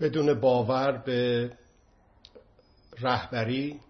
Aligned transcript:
بدون 0.00 0.40
باور 0.40 0.92
به 0.92 1.50
رهبری 3.00 3.80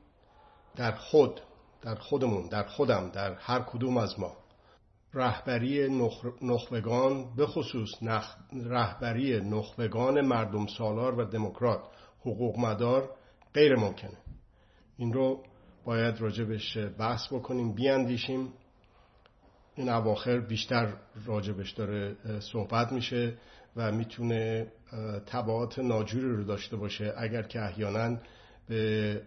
در 0.76 0.92
خود 0.92 1.40
در 1.82 1.94
خودمون 1.94 2.48
در 2.48 2.62
خودم 2.62 3.10
در 3.10 3.34
هر 3.34 3.60
کدوم 3.60 3.96
از 3.96 4.20
ما. 4.20 4.36
رهبری 5.14 5.88
نخبگان 6.42 7.34
به 7.36 7.46
خصوص 7.46 7.90
رهبری 8.52 9.40
نخبگان 9.40 10.20
مردم 10.20 10.66
سالار 10.66 11.20
و 11.20 11.24
دموکرات 11.24 11.80
حقوق 12.20 12.58
مدار 12.58 13.10
غیر 13.54 13.76
ممکنه. 13.76 14.18
این 14.96 15.12
رو 15.12 15.42
باید 15.84 16.20
راجبش 16.20 16.78
بحث 16.98 17.32
بکنیم 17.32 17.74
بیاندیشیم. 17.74 18.52
این 19.74 19.88
اواخر 19.88 20.40
بیشتر 20.40 20.92
راجبش 21.26 21.70
داره 21.70 22.16
صحبت 22.40 22.92
میشه. 22.92 23.38
و 23.76 23.92
می‌تونه 23.92 24.66
تبعات 25.26 25.78
ناجوری 25.78 26.28
رو 26.28 26.44
داشته 26.44 26.76
باشه. 26.76 27.14
اگر 27.16 27.42
که 27.42 27.64
احیانا 27.64 28.16
به 28.68 29.22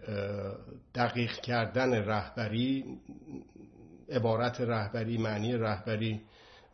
دقیق 0.94 1.32
کردن 1.32 1.94
رهبری 1.94 2.84
عبارت 4.10 4.60
رهبری 4.60 5.18
معنی 5.18 5.56
رهبری 5.56 6.20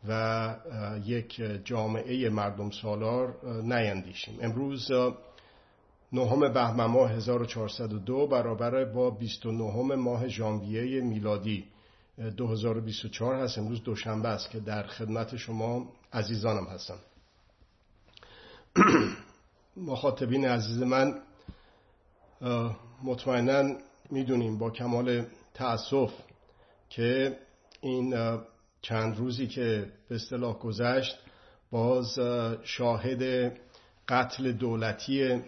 و 0.09 0.57
یک 1.05 1.43
جامعه 1.65 2.29
مردم 2.29 2.71
سالار 2.71 3.37
نیندیشیم. 3.63 4.39
امروز 4.43 4.91
نهم 6.13 6.53
بهمن 6.53 6.85
ماه 6.85 7.11
1402 7.13 8.27
برابر 8.27 8.85
با 8.85 9.11
29 9.11 9.95
ماه 9.95 10.29
ژانویه 10.29 11.01
میلادی 11.01 11.65
2024 12.37 13.35
هست. 13.35 13.59
امروز 13.59 13.83
دوشنبه 13.83 14.29
است 14.29 14.51
که 14.51 14.61
در 14.61 14.83
خدمت 14.83 15.37
شما 15.37 15.93
عزیزانم 16.13 16.65
هستم. 16.65 16.99
مخاطبین 19.77 20.45
عزیز 20.49 20.83
من 20.83 21.23
مطمئنا 23.03 23.79
می‌دونیم 24.11 24.59
با 24.59 24.71
کمال 24.71 25.27
تأسف 25.55 26.13
که 26.89 27.39
این 27.81 28.39
چند 28.83 29.19
روزی 29.19 29.47
که 29.47 29.93
به 30.09 30.15
اصطلاح 30.15 30.59
گذشت 30.59 31.19
باز 31.71 32.19
شاهد 32.63 33.53
قتل 34.09 34.53
دولتی 34.53 35.43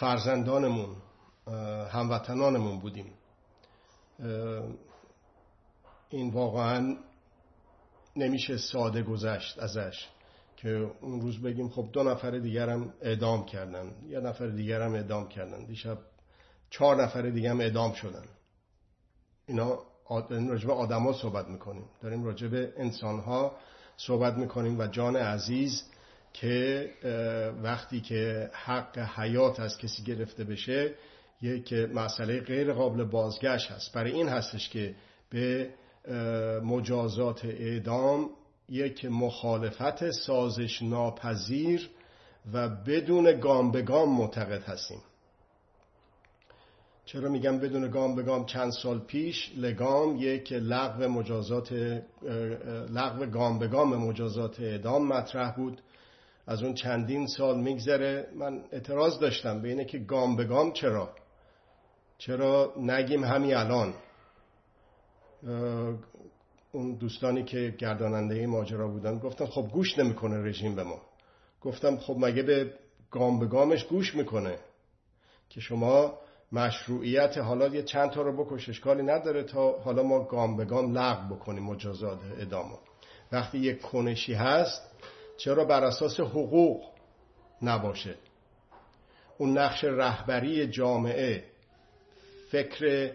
فرزندانمون 0.00 0.96
هموطنانمون 1.92 2.80
بودیم. 2.80 3.12
این 6.08 6.30
واقعا 6.30 6.96
نمیشه 8.16 8.56
ساده 8.56 9.02
گذشت 9.02 9.58
ازش. 9.58 10.08
که 10.64 10.90
اون 11.00 11.20
روز 11.20 11.42
بگیم 11.42 11.68
خب 11.68 11.88
دو 11.92 12.02
نفر 12.02 12.30
دیگرم 12.30 12.94
اعدام 13.02 13.46
کردن 13.46 13.92
یه 14.08 14.20
نفر 14.20 14.46
دیگرم 14.46 14.94
اعدام 14.94 15.28
کردن. 15.28 15.64
دیشب 15.64 15.98
چهار 16.70 17.02
نفر 17.02 17.22
دیگرم 17.22 17.60
اعدام 17.60 17.92
شدن. 17.92 18.24
اینا 19.46 19.78
راجب 20.30 20.70
آدما 20.70 21.12
صحبت 21.12 21.48
می‌کنیم. 21.48 21.84
داریم 22.02 22.24
راجب 22.24 22.54
انسانها 22.76 23.56
صحبت 23.96 24.34
می‌کنیم 24.34 24.80
و 24.80 24.86
جان 24.86 25.16
عزیز 25.16 25.82
که 26.32 26.90
وقتی 27.62 28.00
که 28.00 28.50
حق 28.52 28.98
حیات 28.98 29.60
از 29.60 29.78
کسی 29.78 30.02
گرفته 30.02 30.44
بشه 30.44 30.94
یک 31.42 31.72
مسئله 31.72 32.40
غیر 32.40 32.72
قابل 32.72 33.04
بازگشت 33.04 33.70
هست. 33.70 33.94
برای 33.94 34.12
این 34.12 34.28
هستش 34.28 34.68
که 34.68 34.94
به 35.30 35.70
مجازات 36.62 37.44
اعدام 37.44 38.30
یک 38.68 39.04
مخالفت 39.04 40.10
سازش 40.10 40.82
ناپذیر 40.82 41.90
و 42.52 42.68
بدون 42.68 43.40
گام 43.40 43.70
به 43.70 43.82
گام 43.82 44.16
معتقد 44.16 44.62
هستیم. 44.62 45.00
چرا 47.04 47.28
میگم 47.28 47.58
بدون 47.58 47.90
گام 47.90 48.14
به 48.14 48.22
گام؟ 48.22 48.46
چند 48.46 48.72
سال 48.72 48.98
پیش 48.98 49.52
لگام 49.56 50.16
یک 50.16 50.52
لغو 50.52 51.08
مجازات 51.08 51.72
لغو 52.90 53.26
گام 53.26 53.58
به 53.58 53.68
گام 53.68 53.96
مجازات 53.96 54.60
اعدام 54.60 55.08
مطرح 55.08 55.56
بود. 55.56 55.82
از 56.46 56.62
اون 56.62 56.74
چندین 56.74 57.26
سال 57.26 57.60
میگذره. 57.60 58.28
من 58.34 58.64
اعتراض 58.72 59.18
داشتم 59.18 59.62
به 59.62 59.68
اینه 59.68 59.84
که 59.84 59.98
گام 59.98 60.36
به 60.36 60.44
گام 60.44 60.72
چرا؟ 60.72 61.10
چرا 62.18 62.72
نگیم 62.76 63.24
همین 63.24 63.56
الان؟ 63.56 63.94
اون 66.74 66.94
دوستانی 66.94 67.44
که 67.44 67.74
گرداننده 67.78 68.46
ماجرا 68.46 68.88
بودن 68.88 69.18
گفتن 69.18 69.46
خب 69.46 69.68
گوش 69.72 69.98
نمی‌کنه 69.98 70.44
رژیم 70.44 70.74
به 70.74 70.82
ما. 70.82 71.02
گفتم 71.60 71.96
خب 71.96 72.16
مگه 72.18 72.42
به 72.42 72.74
گام 73.10 73.38
به 73.38 73.46
گامش 73.46 73.84
گوش 73.84 74.14
می‌کنه 74.14 74.58
که 75.48 75.60
شما 75.60 76.18
مشروعیت 76.52 77.38
حالا 77.38 77.68
یه 77.68 77.82
چند 77.82 78.10
تا 78.10 78.22
رو 78.22 78.44
بکش 78.44 78.68
اشکالی 78.68 79.02
نداره 79.02 79.42
تا 79.42 79.72
حالا 79.78 80.02
ما 80.02 80.24
گام 80.24 80.56
به 80.56 80.64
گام 80.64 80.98
لغو 80.98 81.34
بکنیم 81.34 81.62
مجازات 81.62 82.18
ادامه. 82.38 82.78
وقتی 83.32 83.58
یک 83.58 83.80
کنشی 83.80 84.34
هست 84.34 84.82
چرا 85.36 85.64
بر 85.64 85.84
اساس 85.84 86.20
حقوق 86.20 86.84
نباشه؟ 87.62 88.14
اون 89.38 89.58
نقش 89.58 89.84
رهبری 89.84 90.66
جامعه 90.66 91.44
فکر 92.50 93.12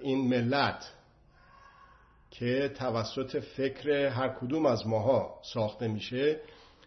این 0.00 0.28
ملت 0.28 0.92
که 2.30 2.72
توسط 2.76 3.36
فکر 3.36 3.90
هر 3.90 4.28
کدوم 4.28 4.66
از 4.66 4.86
ماها 4.86 5.40
ساخته 5.52 5.88
میشه 5.88 6.40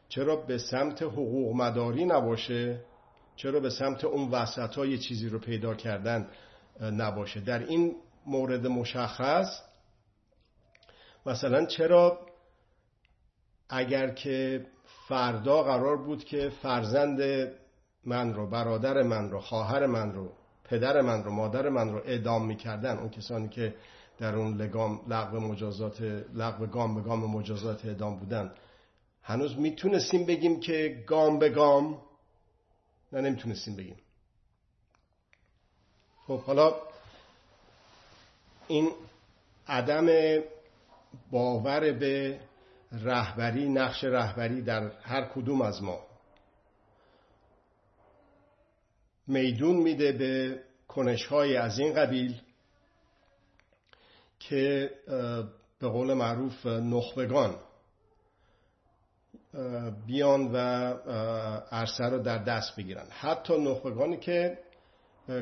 چرا 0.09 0.35
به 0.35 0.57
سمت 0.57 1.01
حقوق 1.01 1.55
مداری 1.55 2.05
نباشه؟ 2.05 2.81
چرا 3.35 3.59
به 3.59 3.69
سمت 3.69 4.03
اون 4.03 4.29
وسط 4.29 4.75
های 4.75 4.97
چیزی 4.97 5.29
رو 5.29 5.39
پیدا 5.39 5.75
کردن 5.75 6.27
نباشه؟ 6.81 7.39
در 7.39 7.59
این 7.59 7.95
مورد 8.25 8.67
مشخص 8.67 9.61
مثلا 11.25 11.65
چرا 11.65 12.19
اگر 13.69 14.09
که 14.09 14.65
فردا 15.07 15.63
قرار 15.63 15.97
بود 15.97 16.23
که 16.23 16.49
فرزند 16.49 17.49
من 18.05 18.33
رو 18.33 18.49
برادر 18.49 19.01
من 19.01 19.29
رو 19.29 19.39
خواهر 19.39 19.85
من 19.85 20.11
رو 20.11 20.31
پدر 20.63 21.01
من 21.01 21.23
رو 21.23 21.31
مادر 21.31 21.69
من 21.69 21.89
رو 21.89 22.01
اعدام 22.05 22.47
می‌کردن 22.47 22.97
اون 22.97 23.09
کسانی 23.09 23.49
که 23.49 23.75
در 24.21 24.35
اون 24.35 24.57
لگام 24.57 25.01
لغو 25.07 25.39
مجازات 25.39 26.01
لغو 26.33 26.65
گام 26.65 26.95
به 26.95 27.01
گام 27.01 27.25
مجازات 27.25 27.85
اعدام 27.85 28.19
بودن. 28.19 28.53
هنوز 29.23 29.57
می‌تونستیم 29.57 30.25
بگیم 30.25 30.59
که 30.59 31.03
گام 31.07 31.39
به 31.39 31.49
گام 31.49 32.01
نه 33.13 33.21
نمی‌تونستیم 33.21 33.75
بگیم. 33.75 33.97
خب 36.27 36.39
حالا 36.39 36.75
این 38.67 38.91
عدم 39.67 40.07
باور 41.31 41.91
به 41.91 42.39
رهبری 42.91 43.69
نقش 43.69 44.03
رهبری 44.03 44.61
در 44.61 44.91
هر 45.01 45.25
کدوم 45.25 45.61
از 45.61 45.83
ما. 45.83 45.99
میدون 49.27 49.75
میده 49.75 50.11
به 50.11 50.63
کنشهای 50.87 51.57
از 51.57 51.79
این 51.79 51.93
قبیل 51.93 52.41
که 54.49 54.91
به 55.79 55.87
قول 55.87 56.13
معروف 56.13 56.65
نخبگان 56.65 57.55
بیان 60.05 60.51
و 60.51 60.57
عرصه 61.71 62.03
رو 62.03 62.19
در 62.19 62.37
دست 62.37 62.75
بگیرن. 62.75 63.05
حتی 63.09 63.57
نخبگانی 63.57 64.17
که 64.17 64.57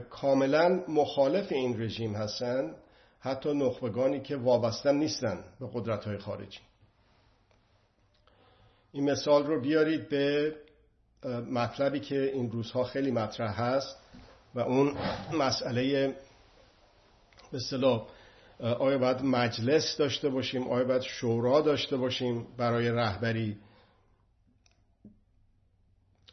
کاملا 0.09 0.83
مخالف 0.87 1.51
این 1.51 1.81
رژیم 1.81 2.15
هستن 2.15 2.75
حتی 3.19 3.53
نخبگانی 3.53 4.21
که 4.21 4.37
وابسته 4.37 4.91
نیستن 4.91 5.43
به 5.59 5.69
قدرت 5.73 6.05
های 6.05 6.17
خارجی. 6.17 6.59
این 8.91 9.11
مثال 9.11 9.45
رو 9.45 9.61
بیارید 9.61 10.09
به 10.09 10.55
مطلبی 11.51 11.99
که 11.99 12.21
این 12.33 12.51
روزها 12.51 12.83
خیلی 12.83 13.11
مطرح 13.11 13.61
هست 13.61 13.97
و 14.55 14.59
اون 14.59 14.97
مسئله 15.33 16.07
به 17.51 17.57
اصطلاح 17.57 18.07
آیا 18.59 18.97
باید 18.97 19.21
مجلس 19.21 19.97
داشته 19.97 20.29
باشیم؟ 20.29 20.67
آیا 20.67 20.83
باید 20.83 21.01
شورا 21.01 21.61
داشته 21.61 21.97
باشیم 21.97 22.47
برای 22.57 22.91
رهبری؟ 22.91 23.57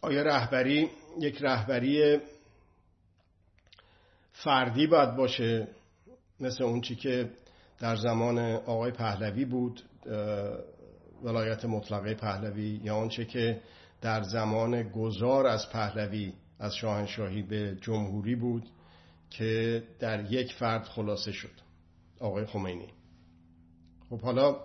آیا 0.01 0.23
رهبری 0.23 0.91
یک 1.21 1.39
رهبری 1.43 2.21
فردی 4.33 4.87
باید 4.87 5.17
باشه؟ 5.17 5.69
مثل 6.41 6.65
اون 6.65 6.81
چی 6.81 6.95
که 6.97 7.31
در 7.79 7.97
زمان 7.97 8.39
آقای 8.39 8.91
پهلوی 8.91 9.45
بود 9.45 9.83
ولایت 11.23 11.65
مطلقه 11.65 12.15
پهلوی 12.15 12.81
یا 12.85 12.97
آنچه 12.97 13.25
که 13.25 13.61
در 14.01 14.23
زمان 14.23 14.83
گذار 14.83 15.47
از 15.47 15.71
پهلوی 15.71 16.33
از 16.59 16.75
شاهنشاهی 16.75 17.43
به 17.43 17.77
جمهوری 17.81 18.35
بود 18.35 18.69
که 19.31 19.83
در 19.99 20.33
یک 20.33 20.53
فرد 20.53 20.85
خلاصه 20.85 21.33
شد. 21.33 21.66
آقای 22.21 22.47
خمینی. 22.47 22.89
خب 24.11 24.21
حالا 24.21 24.61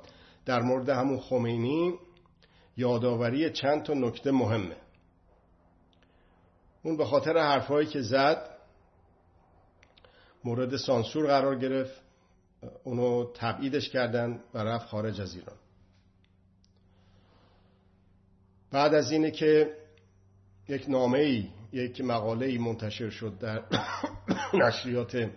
در 0.46 0.62
مورد 0.62 0.90
همون 0.90 1.20
خمینی 1.20 1.94
یادآوری 2.78 3.50
چند 3.50 3.84
تا 3.84 3.94
نکته 3.94 4.32
مهمه. 4.32 4.76
اون 6.84 6.98
به 6.98 7.06
خاطر 7.06 7.38
حرفهایی 7.38 7.88
که 7.88 8.02
زد 8.02 8.58
مورد 10.44 10.78
سانسور 10.78 11.28
قرار 11.28 11.60
گرفت 11.60 12.02
اونو 12.84 13.32
تبعیدش 13.34 13.90
کردن 13.90 14.44
و 14.54 14.58
رفت 14.58 14.88
خارج 14.88 15.22
از 15.22 15.36
ایران. 15.36 15.56
بعد 18.72 18.94
از 18.94 19.12
اینه 19.12 19.32
که 19.32 19.78
یک 20.68 20.90
نامه 20.90 21.20
ای 21.20 21.50
یک 21.74 22.02
مقاله 22.02 22.46
ای 22.46 22.58
منتشر 22.58 23.10
شد 23.10 23.38
در 23.40 23.64
نشریات 24.68 25.30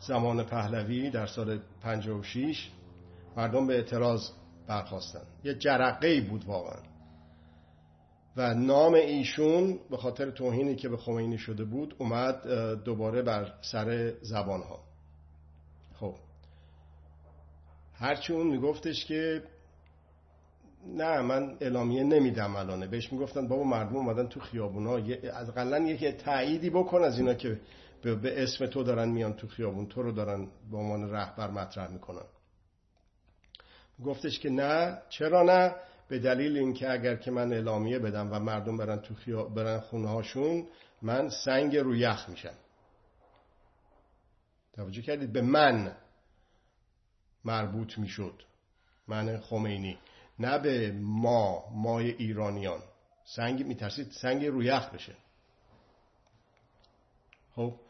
زمان 0.00 0.44
پهلوی 0.44 1.10
در 1.10 1.26
سال 1.26 1.58
56 1.82 2.70
مردم 3.36 3.66
به 3.66 3.74
اعتراض 3.74 4.30
برخواستن 4.66 5.22
یه 5.44 5.54
جرقه 5.54 6.20
بود 6.20 6.44
واقعا. 6.44 6.82
و 8.36 8.54
نام 8.54 8.94
ایشون 8.94 9.78
به 9.90 9.96
خاطر 9.96 10.30
توهینی 10.30 10.76
که 10.76 10.88
به 10.88 10.96
خمینی 10.96 11.38
شده 11.38 11.64
بود 11.64 11.94
اومد 11.98 12.48
دوباره 12.84 13.22
بر 13.22 13.52
سر 13.62 14.12
زبان 14.22 14.60
ها 14.62 14.80
خب. 15.94 16.14
هرچی 17.94 18.32
اون 18.32 18.46
میگفتش 18.46 19.04
که 19.04 19.42
نه 20.86 21.20
من 21.20 21.56
اعلامیه 21.60 22.04
نمیدم 22.04 22.56
الانه. 22.56 22.86
بهش 22.86 23.12
می‌گفتن 23.12 23.48
بابا 23.48 23.64
مردم 23.64 23.96
اومدن 23.96 24.26
تو 24.26 24.40
خیابونا 24.40 24.98
از 25.32 25.54
قلن 25.54 25.86
یک 25.86 26.04
تأییدی 26.04 26.70
بکن 26.70 27.02
از 27.02 27.18
اینا 27.18 27.34
که 27.34 27.60
به 28.02 28.42
اسم 28.42 28.66
تو 28.66 28.82
دارن 28.82 29.08
میان 29.08 29.32
تو 29.32 29.48
خیابون 29.48 29.86
تو 29.86 30.02
رو 30.02 30.12
دارن 30.12 30.48
به 30.70 30.76
عنوان 30.76 31.10
رهبر 31.10 31.50
مطرح 31.50 31.90
می‌کنن. 31.90 32.26
گفتش 34.04 34.38
که 34.38 34.50
نه 34.50 35.02
چرا 35.08 35.42
نه؟ 35.42 35.74
به 36.08 36.18
دلیل 36.18 36.56
اینکه 36.56 36.90
اگر 36.90 37.16
که 37.16 37.30
من 37.30 37.52
اعلامیه 37.52 37.98
بدم 37.98 38.32
و 38.32 38.38
مردم 38.38 38.76
برن 38.76 39.00
تو 39.00 39.14
خیا... 39.14 39.44
برن 39.44 39.80
خونه 39.80 40.08
هاشون 40.08 40.66
من 41.02 41.28
سنگ 41.28 41.76
رو 41.76 41.96
یخ 41.96 42.28
میشم. 42.28 42.54
توجه 44.72 45.02
کردید؟ 45.02 45.32
به 45.32 45.42
من 45.42 45.96
مربوط 47.44 47.98
می‌شد. 47.98 48.42
من 49.08 49.40
خمینی. 49.40 49.98
نه 50.38 50.58
به 50.58 50.92
ما 50.92 51.64
مای 51.70 52.10
ایرانیان. 52.10 52.80
سنگ 53.24 53.66
میترسید 53.66 54.10
سنگ 54.10 54.46
رو 54.46 54.62
یخ 54.62 54.90
بشه. 54.90 55.14
خب؟ 57.54 57.80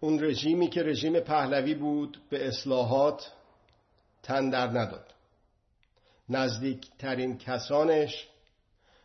اون 0.00 0.24
رژیمی 0.24 0.68
که 0.68 0.82
رژیم 0.82 1.20
پهلوی 1.20 1.74
بود 1.74 2.20
به 2.30 2.48
اصلاحات 2.48 3.32
تن 4.22 4.50
در 4.50 4.66
نداد. 4.66 5.14
نزدیکترین 6.28 7.38
کسانش 7.38 8.28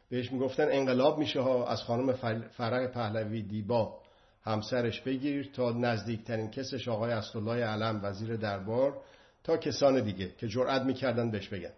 بهش 0.09 0.31
می‌گفتن 0.31 0.67
انقلاب 0.71 1.17
میشه 1.17 1.41
ها 1.41 1.67
از 1.67 1.81
خانم 1.81 2.13
فرق 2.57 2.91
پهلوی 2.91 3.41
دیبا 3.41 3.99
همسرش 4.43 5.01
بگیر 5.01 5.49
تا 5.53 5.71
نزدیکترین 5.71 6.51
کسش 6.51 6.87
آقای 6.87 7.11
اسدالله 7.11 7.65
علم 7.65 7.99
وزیر 8.03 8.35
دربار 8.35 9.01
تا 9.43 9.57
کسان 9.57 10.03
دیگه 10.03 10.31
که 10.37 10.47
جرأت 10.47 10.81
می‌کردن 10.81 11.31
بهش 11.31 11.47
بگن. 11.47 11.73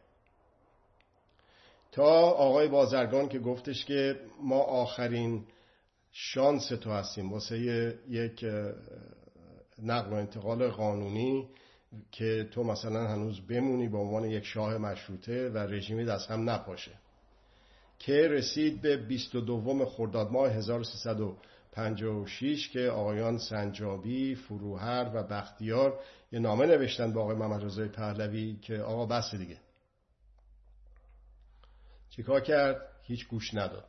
تا 1.92 2.12
آقای 2.30 2.68
بازرگان 2.68 3.30
که 3.30 3.40
گفتش 3.40 3.86
که 3.86 4.20
ما 4.42 4.60
آخرین 4.60 5.46
شانس 6.12 6.68
تو 6.68 6.92
هستیم. 6.92 7.34
واسه 7.34 7.58
یک 8.10 8.46
نقل 9.84 10.12
و 10.12 10.14
انتقال 10.14 10.68
قانونی 10.68 11.50
که 12.12 12.48
تو 12.52 12.64
مثلا 12.64 13.08
هنوز 13.08 13.48
بمونی 13.48 13.88
به 13.88 13.98
عنوان 13.98 14.24
یک 14.24 14.46
شاه 14.46 14.78
مشروطه 14.78 15.50
و 15.50 15.58
رژیمی 15.58 16.06
دست 16.06 16.32
هم 16.32 16.50
نپاشه. 16.50 16.92
که 18.00 18.28
رسید 18.28 18.82
به 18.82 18.98
22 18.98 19.86
خرداد 19.86 20.32
ماه 20.32 20.52
1356 20.52 22.70
که 22.70 22.80
آقایان 22.80 23.38
سنجابی، 23.38 24.36
فروهر 24.36 25.12
و 25.14 25.24
بختیار 25.24 26.00
یه 26.32 26.40
نامه 26.40 26.66
نوشتن 26.66 27.14
به 27.14 27.20
آقای 27.20 27.36
محمد 27.36 27.64
رضای 27.64 27.88
پهلوی 27.88 28.58
که 28.62 28.78
آقا 28.78 29.06
بس 29.06 29.36
دیگه. 29.36 29.58
چیکار 32.10 32.42
کرد؟ 32.42 32.82
هیچ 33.04 33.28
گوش 33.28 33.54
نداد. 33.54 33.86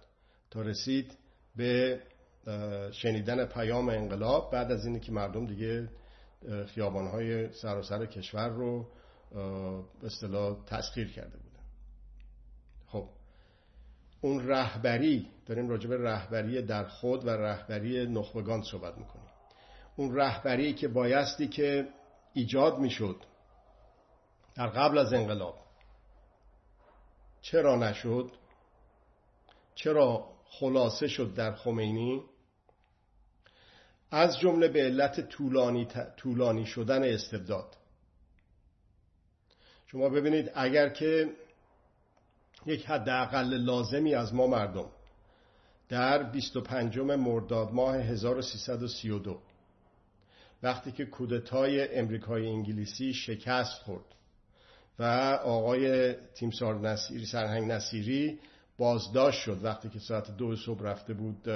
تا 0.50 0.62
رسید 0.62 1.18
به 1.56 2.00
شنیدن 2.92 3.44
پیام 3.46 3.88
انقلاب 3.88 4.52
بعد 4.52 4.72
از 4.72 4.86
اینه 4.86 5.00
که 5.00 5.12
مردم 5.12 5.46
دیگه 5.46 5.88
خیابانهای 6.66 7.52
سراسر 7.52 8.06
کشور 8.06 8.48
رو 8.48 8.86
به 10.00 10.06
اصطلاح 10.06 10.64
تسخیر 10.66 11.12
کرده 11.12 11.36
بودن. 11.36 11.62
خب 12.86 13.08
اون 14.20 14.48
رهبری 14.48 15.28
داریم 15.46 15.68
راجع 15.68 15.88
به 15.88 15.96
رهبری 15.96 16.62
در 16.62 16.84
خود 16.84 17.24
و 17.24 17.30
رهبری 17.30 18.06
نخبگان 18.06 18.62
صحبت 18.62 18.98
می‌کنیم. 18.98 19.30
اون 19.96 20.16
رهبری 20.16 20.74
که 20.74 20.88
بایستی 20.88 21.48
که 21.48 21.88
ایجاد 22.32 22.78
می‌شد 22.78 23.16
در 24.54 24.66
قبل 24.66 24.98
از 24.98 25.12
انقلاب 25.12 25.58
چرا 27.40 27.76
نشد؟ 27.76 28.30
چرا 29.74 30.28
خلاصه 30.44 31.08
شد 31.08 31.34
در 31.34 31.52
خمینی؟ 31.52 32.22
از 34.14 34.38
جمله 34.38 34.68
به 34.68 34.82
علت 34.82 35.28
طولانی, 35.28 35.88
طولانی 36.16 36.66
شدن 36.66 37.04
استبداد. 37.04 37.76
شما 39.86 40.08
ببینید 40.08 40.50
اگر 40.54 40.88
که 40.88 41.30
یک 42.66 42.86
حداقل 42.86 43.54
لازمی 43.54 44.14
از 44.14 44.34
ما 44.34 44.46
مردم 44.46 44.86
در 45.88 46.22
25 46.22 46.98
مرداد 46.98 47.72
ماه 47.72 47.96
1332 47.96 49.38
وقتی 50.62 50.92
که 50.92 51.04
کودتای 51.04 51.94
امریکای 51.94 52.48
انگلیسی 52.48 53.14
شکست 53.14 53.82
خورد 53.82 54.04
و 54.98 55.04
آقای 55.44 56.12
تیمسار 56.12 56.74
نصیری 56.74 57.26
سرهنگ 57.26 57.70
نصیری 57.70 58.38
بازداشت 58.78 59.40
شد 59.40 59.64
وقتی 59.64 59.88
که 59.88 59.98
ساعت 59.98 60.36
دو 60.36 60.56
صبح 60.56 60.82
رفته 60.82 61.14
بود 61.14 61.48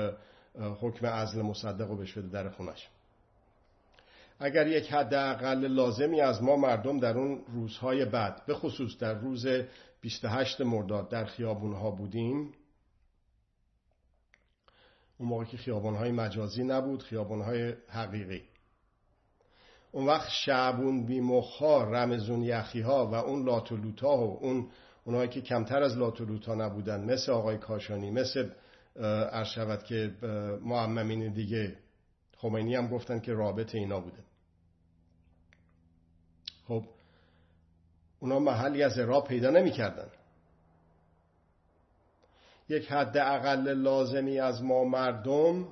حکم 0.61 1.06
عزل 1.06 1.43
مصدق 1.43 1.88
رو 1.88 1.97
بهش 1.97 2.12
بده 2.12 2.29
در 2.29 2.50
خونش. 2.50 2.88
اگر 4.38 4.67
یک 4.67 4.93
حداقل 4.93 5.67
لازمی 5.67 6.20
از 6.20 6.43
ما 6.43 6.56
مردم 6.56 7.00
در 7.00 7.19
اون 7.19 7.41
روزهای 7.55 8.05
بعد 8.05 8.47
به 8.47 8.55
خصوص 8.55 8.99
در 8.99 9.14
روز 9.14 9.47
28 10.00 10.61
مرداد 10.61 11.08
در 11.08 11.25
خیابونها 11.25 11.91
بودیم 11.91 12.53
اون 15.19 15.29
موقع 15.29 15.44
که 15.44 15.56
خیابانهای 15.56 16.13
مجازی 16.13 16.65
نبود 16.65 17.03
خیابانهای 17.03 17.75
حقیقی. 17.89 18.43
اون 19.93 20.06
وقت 20.06 20.29
شعبون 20.29 21.06
بیمخها 21.06 21.84
رمزون 21.84 22.43
یخی 22.43 22.81
ها 22.81 23.06
و 23.06 23.15
اون 23.15 23.44
لاتولوتا 23.44 24.17
و 24.17 24.39
اون 24.41 24.69
اونهایی 25.05 25.29
که 25.29 25.41
کمتر 25.41 25.82
از 25.82 25.98
لاتولوتا 25.98 26.55
نبودن 26.55 27.05
مثل 27.05 27.32
آقای 27.32 27.58
کاشانی 27.58 28.10
مثل 28.10 28.51
عرض 29.32 29.48
شود 29.48 29.82
که 29.82 30.15
معممین 30.62 31.32
دیگه 31.32 31.76
خمینی 32.36 32.74
هم 32.74 32.88
گفتن 32.88 33.20
که 33.20 33.32
رابط 33.32 33.74
اینا 33.74 34.00
بوده 34.00 34.22
خب 36.69 36.84
اونا 38.20 38.38
محلی 38.38 38.82
از 38.82 38.98
را 38.98 39.20
پیدا 39.20 39.50
نمی 39.50 39.70
کردن. 39.70 40.08
یک 42.69 42.93
حد 42.93 43.17
اقل 43.17 43.74
لازمی 43.74 44.41
از 44.41 44.62
ما 44.62 44.84
مردم 44.84 45.69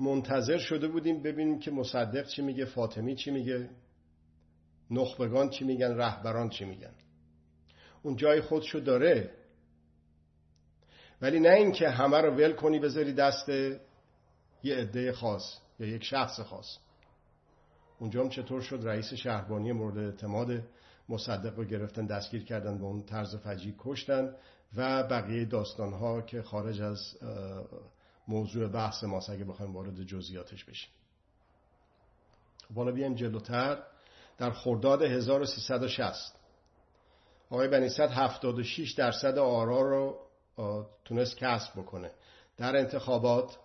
منتظر 0.00 0.58
شده 0.58 0.88
بودیم 0.88 1.22
ببینیم 1.22 1.58
که 1.58 1.70
مصدق 1.70 2.26
چی 2.26 2.42
میگه 2.42 2.64
فاطمی 2.64 3.16
چی 3.16 3.30
میگه 3.30 3.70
نخبگان 4.90 5.50
چی 5.50 5.64
میگن 5.64 5.96
رهبران 5.96 6.48
چی 6.50 6.64
میگن 6.64 6.94
اون 8.02 8.16
جای 8.16 8.40
خودشو 8.40 8.78
داره 8.78 9.30
ولی 11.24 11.40
نه 11.40 11.48
اینکه 11.48 11.88
همه 11.88 12.20
رو 12.20 12.30
ول 12.30 12.52
کنی 12.52 12.78
بذاری 12.78 13.12
دست 13.12 13.48
یه 14.62 14.76
عده 14.76 15.12
خاص 15.12 15.58
یا 15.80 15.86
یک 15.86 16.04
شخص 16.04 16.40
خاص. 16.40 16.78
اونجا 17.98 18.20
هم 18.20 18.28
چطور 18.28 18.60
شد 18.60 18.80
رئیس 18.82 19.14
شهربانی 19.14 19.72
مورد 19.72 19.98
اعتماد 19.98 20.62
مصدق 21.08 21.56
رو 21.56 21.64
گرفتن 21.64 22.06
دستگیر 22.06 22.44
کردن 22.44 22.78
به 22.78 22.84
اون 22.84 23.02
طرز 23.02 23.36
فجی 23.36 23.74
کشتن 23.78 24.34
و 24.76 25.02
بقیه 25.02 25.44
داستان 25.44 25.92
ها 25.92 26.22
که 26.22 26.42
خارج 26.42 26.82
از 26.82 27.16
موضوع 28.28 28.68
بحث 28.68 29.04
ماست 29.04 29.30
اگه 29.30 29.44
بخوایم 29.44 29.72
وارد 29.72 30.02
جزئیاتش 30.02 30.64
بشیم. 30.64 30.90
بالا 32.70 32.92
بیایم 32.92 33.14
جلوتر. 33.14 33.82
در 34.38 34.50
خرداد 34.50 35.02
1360 35.02 36.34
آقای 37.50 37.68
بنیصد 37.68 38.10
76 38.10 38.92
درصد 38.92 39.38
آرا 39.38 39.80
رو 39.80 40.23
تونست 41.04 41.36
کسب 41.36 41.80
بکنه. 41.80 42.10
در 42.56 42.76
انتخابات 42.76 43.58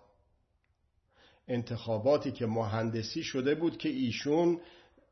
انتخاباتی 1.48 2.32
که 2.32 2.46
مهندسی 2.46 3.24
شده 3.24 3.56
بود 3.56 3.78
که 3.78 3.90
ایشون 3.90 4.62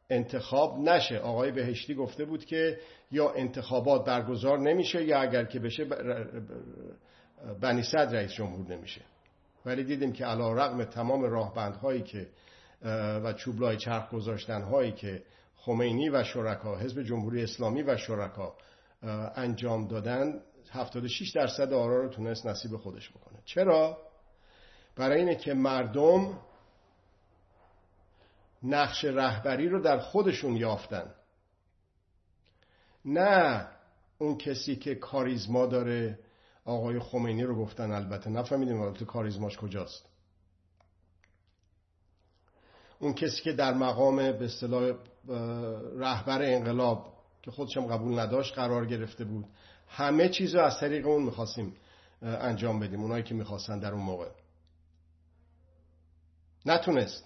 انتخاب 0.09 0.79
نشه. 0.79 1.17
آقای 1.17 1.51
بهشتی 1.51 1.95
گفته 1.95 2.25
بود 2.25 2.45
که 2.45 2.79
یا 3.11 3.31
انتخابات 3.31 4.05
برگزار 4.05 4.59
نمیشه 4.59 5.03
یا 5.03 5.21
اگر 5.21 5.45
که 5.45 5.59
بشه 5.59 5.85
بنی 7.61 7.83
صدر 7.83 8.11
رئیس 8.11 8.31
جمهور 8.31 8.75
نمیشه. 8.75 9.01
ولی 9.65 9.83
دیدیم 9.83 10.13
که 10.13 10.25
علا 10.25 10.53
رقم 10.53 10.83
تمام 10.83 11.23
راهبندهایی 11.23 12.01
که 12.01 12.27
و 13.23 13.33
چوبلای 13.33 13.77
چرخ 13.77 14.11
گذاشتن 14.11 14.61
هایی 14.61 14.91
که 14.91 15.23
خمینی 15.57 16.09
و 16.09 16.23
شرکا 16.23 16.77
حزب 16.77 17.03
جمهوری 17.03 17.43
اسلامی 17.43 17.83
و 17.83 17.97
شرکا 17.97 18.55
انجام 19.35 19.87
دادن 19.87 20.41
76 20.71 21.31
درصد 21.31 21.73
آرا 21.73 22.01
رو 22.01 22.09
تونست 22.09 22.45
نصیب 22.45 22.77
خودش 22.77 23.09
بکنه. 23.09 23.39
چرا؟ 23.45 23.97
برای 24.95 25.19
اینه 25.19 25.35
که 25.35 25.53
مردم 25.53 26.39
نقش 28.63 29.05
رهبری 29.05 29.69
رو 29.69 29.81
در 29.81 29.99
خودشون 29.99 30.55
یافتن. 30.55 31.13
نه 33.05 33.67
اون 34.17 34.37
کسی 34.37 34.75
که 34.75 34.95
کاریزما 34.95 35.65
داره. 35.65 36.19
آقای 36.65 36.99
خمینی 36.99 37.43
رو 37.43 37.55
گفتن 37.55 37.91
البته. 37.91 38.29
نفهمیدیم 38.29 38.81
البته 38.81 39.05
کاریزماش 39.05 39.57
کجاست. 39.57 40.05
اون 42.99 43.13
کسی 43.13 43.43
که 43.43 43.51
در 43.51 43.73
مقام 43.73 44.15
به 44.15 44.45
اصطلاح 44.45 44.91
رهبر 45.97 46.41
انقلاب 46.41 47.13
که 47.41 47.51
خودشم 47.51 47.87
قبول 47.87 48.19
نداشت 48.19 48.55
قرار 48.55 48.85
گرفته 48.85 49.23
بود. 49.23 49.45
همه 49.87 50.29
چیز 50.29 50.55
رو 50.55 50.61
از 50.61 50.79
طریق 50.79 51.07
اون 51.07 51.23
می‌خواستیم 51.23 51.75
انجام 52.21 52.79
بدیم. 52.79 53.01
اونایی 53.01 53.23
که 53.23 53.35
می‌خواستن 53.35 53.79
در 53.79 53.91
اون 53.91 54.03
موقع. 54.03 54.29
نتونست. 56.65 57.25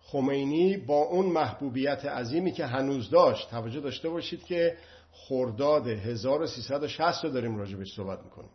خمینی 0.00 0.76
با 0.76 1.02
اون 1.02 1.26
محبوبیت 1.26 2.04
عظیمی 2.04 2.52
که 2.52 2.66
هنوز 2.66 3.10
داشت 3.10 3.50
توجه 3.50 3.80
داشته 3.80 4.08
باشید 4.08 4.44
که 4.44 4.76
خرداد 5.12 5.88
1360 5.88 7.24
رو 7.24 7.30
داریم 7.30 7.56
راجبش 7.56 7.94
صحبت 7.96 8.24
می‌کنیم. 8.24 8.50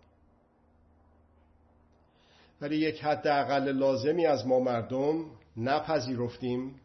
ولی 2.62 2.78
یک 2.78 3.04
حد 3.04 3.28
اقل 3.28 3.72
لازمی 3.72 4.26
از 4.26 4.48
ما 4.48 4.60
مردم 4.60 5.26
نپذیرفتیم 5.58 6.82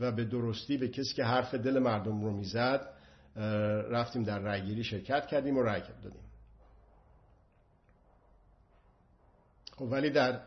و 0.00 0.12
به 0.12 0.24
درستی 0.24 0.76
به 0.76 0.88
کسی 0.88 1.14
که 1.14 1.24
حرف 1.24 1.54
دل 1.54 1.78
مردم 1.78 2.24
رو 2.24 2.30
می‌زد 2.30 2.99
رفتیم 3.90 4.22
در 4.22 4.38
رأیگیری 4.38 4.84
شرکت 4.84 5.26
کردیم 5.26 5.56
و 5.56 5.62
رأی 5.62 5.80
دادیم. 5.80 6.22
خب 9.76 9.82
ولی 9.82 10.10
در 10.10 10.40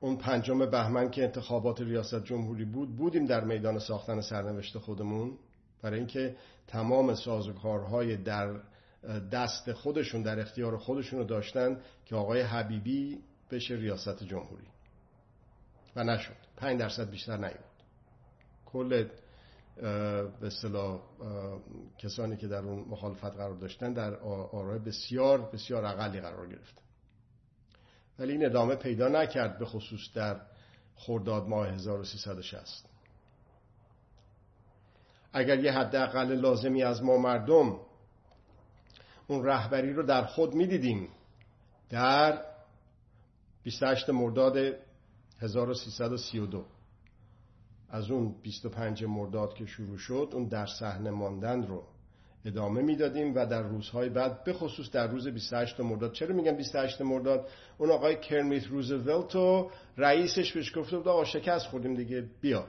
اون 0.00 0.16
پنجم 0.16 0.70
بهمن 0.70 1.10
که 1.10 1.22
انتخابات 1.24 1.80
ریاست 1.80 2.24
جمهوری 2.24 2.64
بود 2.64 2.96
بودیم 2.96 3.26
در 3.26 3.44
میدان 3.44 3.78
ساختن 3.78 4.20
سرنوشت 4.20 4.78
خودمون. 4.78 5.38
برای 5.82 5.98
اینکه 5.98 6.36
تمام 6.66 7.14
سازوکارهای 7.14 8.16
در 8.16 8.60
دست 9.32 9.72
خودشون 9.72 10.22
در 10.22 10.40
اختیار 10.40 10.76
خودشون 10.76 11.18
رو 11.18 11.24
داشتن 11.24 11.80
که 12.04 12.16
آقای 12.16 12.40
حبیبی 12.40 13.18
بشه 13.50 13.74
ریاست 13.74 14.24
جمهوری. 14.24 14.66
و 15.96 16.04
نشد. 16.04 16.36
پنج 16.56 16.80
درصد 16.80 17.10
بیشتر 17.10 17.36
نیود 17.36 17.64
کل 18.66 19.08
به 19.80 20.46
اصطلاح 20.46 21.00
کسانی 21.98 22.36
که 22.36 22.48
در 22.48 22.58
اون 22.58 22.88
مخالفت 22.88 23.24
قرار 23.36 23.54
داشتن 23.54 23.92
در 23.92 24.14
آرای 24.52 24.78
بسیار 24.78 25.50
بسیار 25.52 25.84
اقلی 25.84 26.20
قرار 26.20 26.48
گرفت. 26.48 26.82
ولی 28.18 28.32
این 28.32 28.46
ادامه 28.46 28.74
پیدا 28.74 29.08
نکرد 29.08 29.58
به 29.58 29.64
خصوص 29.64 30.00
در 30.14 30.40
خرداد 30.96 31.48
ماه 31.48 31.68
1360 31.68 32.86
اگر 35.32 35.58
یه 35.58 35.72
حداقل 35.72 36.32
لازمی 36.32 36.82
از 36.82 37.02
ما 37.02 37.16
مردم 37.16 37.80
اون 39.26 39.44
رهبری 39.44 39.92
رو 39.92 40.02
در 40.02 40.24
خود 40.24 40.54
می‌دیدیم 40.54 41.08
در 41.90 42.44
28 43.62 44.10
مرداد 44.10 44.56
1332 45.40 46.66
از 47.90 48.10
اون 48.10 48.34
25 48.42 49.04
مرداد 49.04 49.54
که 49.54 49.66
شروع 49.66 49.98
شد 49.98 50.30
اون 50.32 50.44
در 50.44 50.66
صحنه 50.66 51.10
ماندن 51.10 51.66
رو 51.66 51.82
ادامه 52.44 52.82
می‌دادیم 52.82 53.34
و 53.34 53.46
در 53.46 53.62
روزهای 53.62 54.08
بعد 54.08 54.44
به 54.44 54.52
خصوص 54.52 54.90
در 54.90 55.06
روز 55.06 55.28
28 55.28 55.80
مرداد. 55.80 56.12
چرا 56.12 56.34
میگم 56.34 56.56
28 56.56 57.02
مرداد؟ 57.02 57.48
اون 57.78 57.90
آقای 57.90 58.20
کرمیت 58.20 58.66
روزولت 58.66 59.36
و 59.36 59.70
رئیسش 59.96 60.52
بهش 60.52 60.78
گفته 60.78 60.96
بود 60.96 61.08
آقا 61.08 61.24
شکست 61.24 61.66
خوردیم 61.66 61.94
دیگه 61.94 62.24
بیا. 62.40 62.64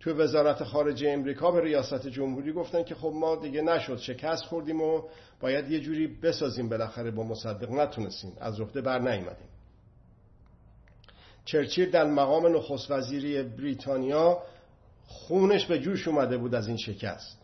تو 0.00 0.14
وزارت 0.14 0.64
خارجه 0.64 1.10
امریکا 1.10 1.50
به 1.50 1.60
ریاست 1.60 2.06
جمهوری 2.06 2.52
گفتن 2.52 2.82
که 2.82 2.94
خب 2.94 3.12
ما 3.14 3.36
دیگه 3.36 3.62
نشد 3.62 3.98
شکست 3.98 4.44
خوردیم 4.44 4.80
و 4.80 5.02
باید 5.40 5.70
یه 5.70 5.80
جوری 5.80 6.06
بسازیم 6.06 6.68
بالاخره 6.68 7.10
با 7.10 7.22
مصدق. 7.22 7.70
نتونستیم 7.70 8.32
از 8.40 8.60
رفته 8.60 8.80
بر 8.80 8.98
نیومدیم 8.98 9.48
چرچیل 11.44 11.90
در 11.90 12.04
مقام 12.04 12.56
نخست 12.56 12.90
وزیری 12.90 13.42
بریتانیا 13.42 14.42
خونش 15.04 15.66
به 15.66 15.78
جوش 15.78 16.08
اومده 16.08 16.38
بود 16.38 16.54
از 16.54 16.68
این 16.68 16.76
شکست. 16.76 17.38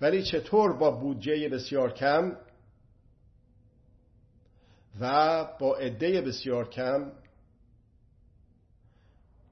ولی 0.00 0.22
چطور 0.22 0.76
با 0.76 0.90
بودجه 0.90 1.48
بسیار 1.48 1.92
کم 1.92 2.36
و 5.00 5.44
با 5.60 5.76
عده 5.76 6.20
بسیار 6.20 6.68
کم 6.68 7.12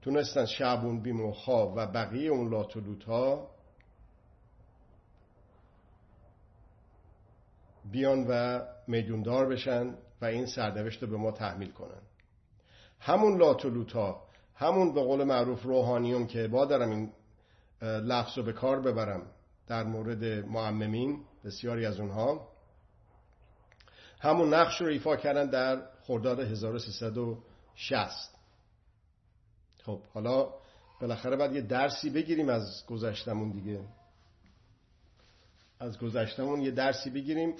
تونستن 0.01 0.45
شعبون 0.45 1.01
بیموخا 1.01 1.67
و 1.75 1.87
بقیه 1.87 2.31
اون 2.31 2.49
لاتولوت 2.49 3.03
ها 3.03 3.55
بیان 7.91 8.25
و 8.29 8.61
میدوندار 8.87 9.49
بشن 9.49 9.95
و 10.21 10.25
این 10.25 10.45
سرنوشت 10.45 11.03
رو 11.03 11.09
به 11.09 11.17
ما 11.17 11.31
تحمیل 11.31 11.71
کنن. 11.71 12.01
همون 12.99 13.37
لاتولوت 13.37 13.91
ها 13.91 14.25
همون 14.55 14.93
به 14.93 15.01
قول 15.01 15.23
معروف 15.23 15.63
روحانیون 15.63 16.27
که 16.27 16.47
با 16.47 16.65
دارم 16.65 16.89
این 16.89 17.11
لفظ 17.81 18.37
رو 18.37 18.43
به 18.43 18.53
کار 18.53 18.81
ببرم 18.81 19.21
در 19.67 19.83
مورد 19.83 20.23
معممین 20.45 21.23
بسیاری 21.43 21.85
از 21.85 21.99
اونها. 21.99 22.47
همون 24.19 24.53
نقش 24.53 24.81
رو 24.81 24.87
ایفا 24.87 25.15
کردن 25.15 25.49
در 25.49 25.81
خرداد 26.07 26.39
1360 26.39 28.35
خب 29.83 30.01
حالا 30.13 30.49
بالاخره 31.01 31.35
باید 31.35 31.53
یه 31.53 31.61
درسی 31.61 32.09
بگیریم 32.09 32.49
از 32.49 32.85
گذشتمون 32.87 33.51
دیگه. 33.51 33.79
از 35.79 35.99
گذشتمون 35.99 36.61
یه 36.61 36.71
درسی 36.71 37.09
بگیریم. 37.09 37.55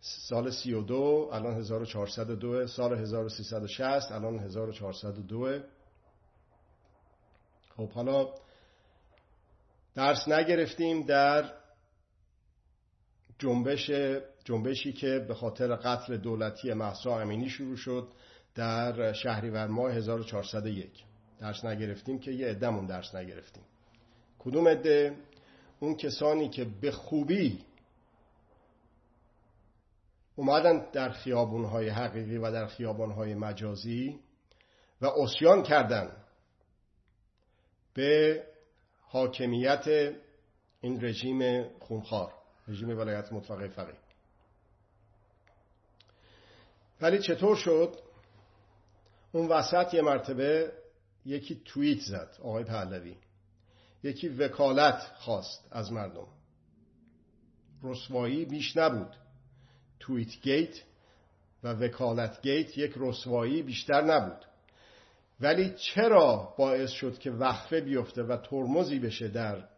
سال 0.00 0.50
32 0.50 1.30
الان 1.32 1.54
1402 1.54 2.66
سال 2.66 2.98
1360 2.98 4.12
الان 4.12 4.38
1402 4.38 5.60
خب 7.76 7.90
حالا 7.90 8.28
درس 9.94 10.28
نگرفتیم 10.28 11.02
در 11.02 11.52
جنبش 13.38 13.90
جنبشی 14.44 14.92
که 14.92 15.24
به 15.28 15.34
خاطر 15.34 15.76
قتل 15.76 16.16
دولتی 16.16 16.72
محسا 16.72 17.20
امینی 17.20 17.48
شروع 17.48 17.76
شد 17.76 18.08
در 18.54 19.12
شهریور 19.12 19.66
ماه 19.66 19.92
1401 19.92 21.04
درس 21.38 21.64
نگرفتیم 21.64 22.18
که 22.18 22.30
یه 22.30 22.46
عدهمون 22.46 22.86
درس 22.86 23.14
نگرفتیم. 23.14 23.62
کدوم 24.38 24.68
عده؟ 24.68 25.16
اون 25.80 25.96
کسانی 25.96 26.48
که 26.48 26.64
به 26.80 26.90
خوبی 26.90 27.58
اومدن 30.36 30.90
در 30.92 31.10
خیابونهای 31.10 31.88
حقیقی 31.88 32.38
و 32.38 32.52
در 32.52 32.66
خیابانهای 32.66 33.34
مجازی 33.34 34.20
و 35.00 35.06
اسیان 35.06 35.62
کردن 35.62 36.16
به 37.94 38.42
حاکمیت 39.00 40.14
این 40.80 41.04
رژیم 41.04 41.68
خونخوار 41.78 42.32
رژیم 42.68 42.88
ولایت 42.88 43.32
مطلقه 43.32 43.68
فقیه. 43.68 43.98
ولی 47.00 47.18
چطور 47.18 47.56
شد؟ 47.56 47.96
اون 49.32 49.48
وسط 49.48 49.94
یه 49.94 50.02
مرتبه 50.02 50.72
یکی 51.24 51.62
توییت 51.64 52.00
زد 52.00 52.36
آقای 52.42 52.64
پهلوی. 52.64 53.16
یکی 54.02 54.28
وکالت 54.28 55.12
خواست 55.14 55.68
از 55.70 55.92
مردم. 55.92 56.28
رسوایی 57.82 58.44
بیش 58.44 58.76
نبود. 58.76 59.16
توییت 60.00 60.40
گیت 60.42 60.82
و 61.62 61.72
وکالت 61.72 62.42
گیت 62.42 62.78
یک 62.78 62.92
رسوایی 62.96 63.62
بیشتر 63.62 64.04
نبود. 64.04 64.44
ولی 65.40 65.74
چرا 65.76 66.54
باعث 66.58 66.90
شد 66.90 67.18
که 67.18 67.30
وقفه 67.30 67.80
بیفته 67.80 68.22
و 68.22 68.36
ترمزی 68.36 68.98
بشه 68.98 69.28
در 69.28 69.68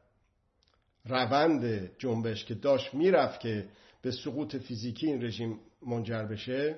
روند 1.04 1.90
جنبش 1.98 2.44
که 2.44 2.54
داشت 2.54 2.94
می‌رفت 2.94 3.40
که 3.40 3.68
به 4.02 4.10
سقوط 4.10 4.56
فیزیکی 4.56 5.06
این 5.06 5.24
رژیم 5.24 5.60
منجر 5.86 6.22
بشه؟ 6.22 6.76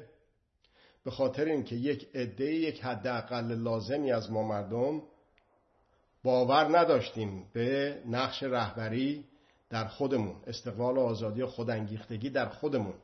به 1.05 1.11
خاطر 1.11 1.45
اینکه 1.45 1.77
یک 1.77 2.09
عده 2.15 2.55
یک 2.55 2.85
حداقل 2.85 3.55
لازمی 3.55 4.13
از 4.13 4.31
ما 4.31 4.43
مردم 4.43 5.03
باور 6.25 6.79
نداشتیم 6.79 7.47
به 7.53 7.99
نقش 8.07 8.43
رهبری 8.43 9.25
در 9.71 9.85
خودمون 9.85 10.37
استقلال 10.47 10.97
و 10.97 11.01
آزادی 11.01 11.43
و 11.43 11.47
خودانگیختگی 11.47 12.31
در 12.31 12.49
خودمون. 12.49 12.95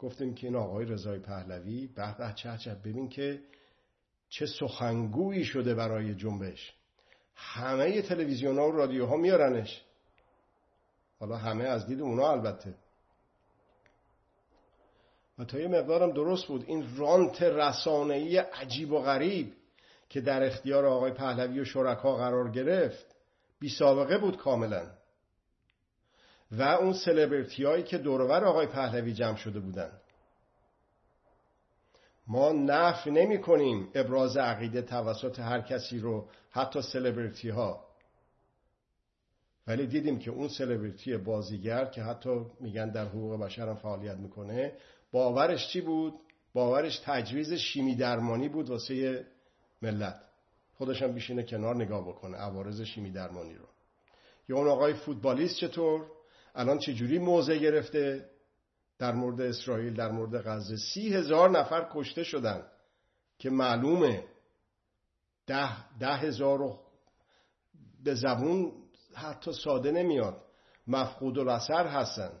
گفتیم 0.00 0.34
که 0.34 0.46
این 0.46 0.56
آقای 0.56 0.86
رضای 0.86 1.18
پهلوی 1.18 1.86
به 1.86 2.16
به 2.18 2.32
چه 2.36 2.58
چه 2.58 2.74
ببین 2.74 3.08
که 3.08 3.42
چه 4.28 4.46
سخنگویی 4.46 5.44
شده 5.44 5.74
برای 5.74 6.14
جنبش. 6.14 6.74
همه 7.34 8.02
تلویزیون 8.02 8.58
ها 8.58 8.68
و 8.68 8.72
رادیوها 8.72 9.16
میارنش. 9.16 9.84
حالا 11.20 11.36
همه 11.36 11.64
از 11.64 11.86
دید 11.86 12.00
اونا 12.00 12.30
البته. 12.30 12.74
و 15.38 15.44
تا 15.44 15.58
یه 15.58 15.68
مقدارم 15.68 16.12
درست 16.12 16.46
بود. 16.46 16.64
این 16.66 16.96
رانت 16.96 17.42
رسانه‌ای 17.42 18.36
عجیب 18.36 18.92
و 18.92 19.00
غریب 19.00 19.52
که 20.08 20.20
در 20.20 20.42
اختیار 20.42 20.86
آقای 20.86 21.12
پهلوی 21.12 21.60
و 21.60 21.64
شرکا 21.64 22.16
قرار 22.16 22.50
گرفت 22.50 23.16
بی 23.60 23.68
سابقه 23.68 24.18
بود 24.18 24.36
کاملا. 24.36 24.99
و 26.52 26.62
اون 26.62 26.92
سلبریتی 26.92 27.64
هایی 27.64 27.82
که 27.82 27.98
دورور 27.98 28.44
آقای 28.44 28.66
پهلوی 28.66 29.12
جمع 29.12 29.36
شده 29.36 29.60
بودند 29.60 30.00
ما 32.26 32.52
نف 32.52 33.06
نمی 33.06 33.40
کنیم 33.40 33.88
ابراز 33.94 34.36
عقیده 34.36 34.82
توسط 34.82 35.38
هر 35.38 35.60
کسی 35.60 35.98
رو 35.98 36.28
حتی 36.50 36.82
سلبریتی 36.82 37.48
ها 37.48 37.86
ولی 39.66 39.86
دیدیم 39.86 40.18
که 40.18 40.30
اون 40.30 40.48
سلبریتی 40.48 41.16
بازیگر 41.16 41.84
که 41.84 42.02
حتی 42.02 42.46
میگن 42.60 42.90
در 42.90 43.04
حقوق 43.04 43.40
بشر 43.40 43.68
هم 43.68 43.76
فعالیت 43.76 44.16
می‌کنه 44.16 44.72
باورش 45.12 45.68
چی 45.68 45.80
بود؟ 45.80 46.14
باورش 46.54 46.98
تجویز 47.04 47.52
شیمی 47.52 47.94
درمانی 47.94 48.48
بود 48.48 48.70
واسه 48.70 49.26
ملت. 49.82 50.20
خودش 50.74 51.02
هم 51.02 51.12
بیشینه 51.12 51.42
کنار 51.42 51.76
نگاه 51.76 52.08
بکنه 52.08 52.36
عوارض 52.36 52.80
شیمی 52.82 53.10
درمانی 53.10 53.54
رو. 53.54 53.64
یا 54.48 54.56
اون 54.56 54.68
آقای 54.68 54.94
فوتبالیست 54.94 55.56
چطور؟ 55.56 56.06
الان 56.54 56.78
چجوری 56.78 57.18
موضع 57.18 57.56
گرفته؟ 57.56 58.30
در 58.98 59.12
مورد 59.12 59.40
اسرائیل 59.40 59.94
در 59.94 60.10
مورد 60.10 60.42
غزه. 60.46 60.76
سی 60.76 61.14
هزار 61.14 61.50
نفر 61.50 61.88
کشته 61.92 62.24
شدن 62.24 62.66
که 63.38 63.50
معلومه 63.50 64.24
ده, 65.46 65.98
ده 65.98 66.16
هزار 66.16 66.78
به 68.04 68.14
زبون 68.14 68.72
حتی 69.14 69.52
ساده 69.52 69.90
نمیاد. 69.90 70.44
مفقود 70.86 71.38
الاثر 71.38 71.86
هستن. 71.86 72.40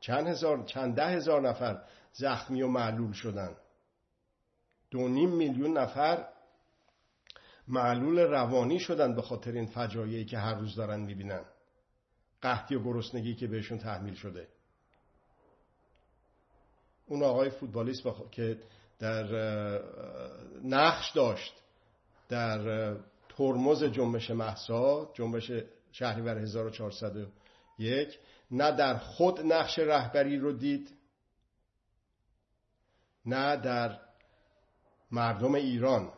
چند 0.00 0.26
هزار 0.26 0.64
چند 0.64 0.94
ده 0.94 1.06
هزار 1.06 1.48
نفر 1.48 1.82
زخمی 2.12 2.62
و 2.62 2.68
معلول 2.68 3.12
شدن. 3.12 3.56
دو 4.90 5.08
نیم 5.08 5.30
میلیون 5.30 5.78
نفر 5.78 6.28
معلول 7.68 8.18
روانی 8.18 8.78
شدن 8.78 9.14
به 9.14 9.22
خاطر 9.22 9.52
این 9.52 9.66
فجایعی 9.66 10.24
که 10.24 10.38
هر 10.38 10.54
روز 10.54 10.76
دارن 10.76 11.00
می‌بینن. 11.00 11.44
قحطی 12.46 12.74
و 12.74 12.82
گرسنگی 12.82 13.34
که 13.34 13.46
بهشون 13.46 13.78
تحمیل 13.78 14.14
شده. 14.14 14.48
اون 17.06 17.22
آقای 17.22 17.50
فوتبالیست 17.50 18.02
که 18.30 18.58
در 18.98 19.24
نقش 20.64 21.12
داشت 21.12 21.54
در 22.28 22.94
ترمز 23.28 23.84
جنبش 23.84 24.30
محسا 24.30 25.10
جنبش 25.14 25.50
شهریور 25.92 26.38
1401 26.38 28.18
نه 28.50 28.72
در 28.72 28.98
خود 28.98 29.40
نقش 29.40 29.78
رهبری 29.78 30.38
رو 30.38 30.52
دید 30.52 30.96
نه 33.26 33.56
در 33.56 34.00
مردم 35.10 35.54
ایران. 35.54 36.12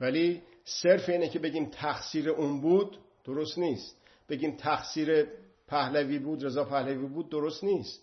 ولی 0.00 0.42
صرف 0.64 1.08
اینه 1.08 1.28
که 1.28 1.38
بگیم 1.38 1.70
تقصیر 1.70 2.30
اون 2.30 2.60
بود 2.60 2.98
درست 3.24 3.58
نیست. 3.58 4.03
بگیم 4.28 4.56
تقصیر 4.56 5.28
پهلوی 5.66 6.18
بود 6.18 6.44
رضا 6.44 6.64
پهلوی 6.64 7.06
بود 7.06 7.30
درست 7.30 7.64
نیست. 7.64 8.00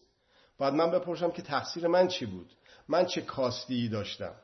باید 0.58 0.74
من 0.74 0.92
بپرسم 0.92 1.32
که 1.32 1.42
تقصیر 1.42 1.88
من 1.88 2.08
چی 2.08 2.26
بود؟ 2.26 2.54
من 2.88 3.06
چه 3.06 3.22
کاستی 3.22 3.90
داشتم؟ 3.90 4.36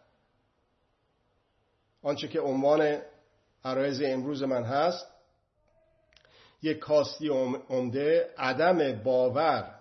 آنچه 2.02 2.28
که 2.28 2.40
عنوان 2.40 3.02
عرایز 3.66 4.02
امروز 4.02 4.44
من 4.44 4.64
هست 4.64 5.08
یک 6.62 6.80
کاستی 6.80 7.28
عمده 7.70 8.34
عدم 8.38 9.04
باور 9.04 9.80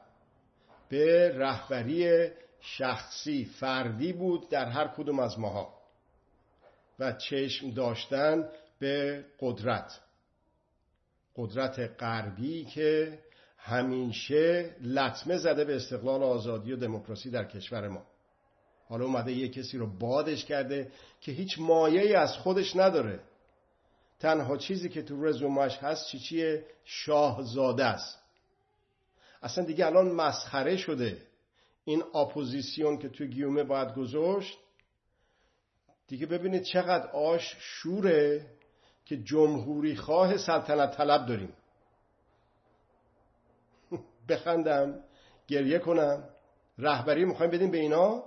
به 0.89 1.39
رهبری 1.39 2.31
شخصی 2.61 3.45
فردی 3.45 4.13
بود 4.13 4.49
در 4.49 4.67
هر 4.67 4.89
کدوم 4.89 5.19
از 5.19 5.39
ماها 5.39 5.75
و 6.99 7.13
چشم 7.13 7.71
داشتن 7.71 8.49
به 8.79 9.25
قدرت. 9.41 10.01
قدرت 11.37 11.79
غربی 11.79 12.65
که 12.65 13.19
همیشه 13.59 14.77
لطمه 14.81 15.37
زده 15.37 15.65
به 15.65 15.77
استقلال 15.77 16.21
و 16.21 16.25
آزادی 16.25 16.73
و 16.73 16.77
دموکراسی 16.77 17.31
در 17.31 17.45
کشور 17.45 17.89
ما. 17.89 18.07
حالا 18.89 19.05
اومده 19.05 19.33
یه 19.33 19.49
کسی 19.49 19.79
رو 19.79 19.99
بادش 19.99 20.45
کرده 20.45 20.93
که 21.21 21.33
هیچ 21.33 21.59
مایه 21.59 22.19
از 22.19 22.33
خودش 22.33 22.77
نداره. 22.77 23.21
تنها 24.21 24.57
چیزی 24.57 24.89
که 24.89 25.03
تو 25.03 25.25
رزومش 25.25 25.79
هست 25.79 26.07
چی 26.07 26.19
چیه؟ 26.19 26.67
شاهزاده 26.85 27.85
است. 27.85 28.19
اصلا 29.43 29.65
دیگه 29.65 29.87
الان 29.87 30.13
مسخره 30.13 30.77
شده. 30.77 31.23
این 31.85 32.03
اپوزیسیون 32.15 32.99
که 32.99 33.09
تو 33.09 33.25
گیومه 33.25 33.65
باید 33.65 33.95
گذاشت 33.95 34.59
دیگه 36.09 36.27
ببینید 36.27 36.63
چقدر 36.63 37.07
آش 37.07 37.57
شوره. 37.59 38.47
که 39.07 39.17
جمهوری 39.17 39.97
خواه 39.97 40.37
سلطنت 40.37 40.97
طلب 40.97 41.27
داریم. 41.27 41.53
بخندم 44.29 45.05
گریه 45.47 45.79
کنم. 45.79 46.29
رهبری 46.79 47.25
می‌خوایم 47.25 47.53
بدیم 47.53 47.71
به 47.71 47.79
اینا؟ 47.79 48.25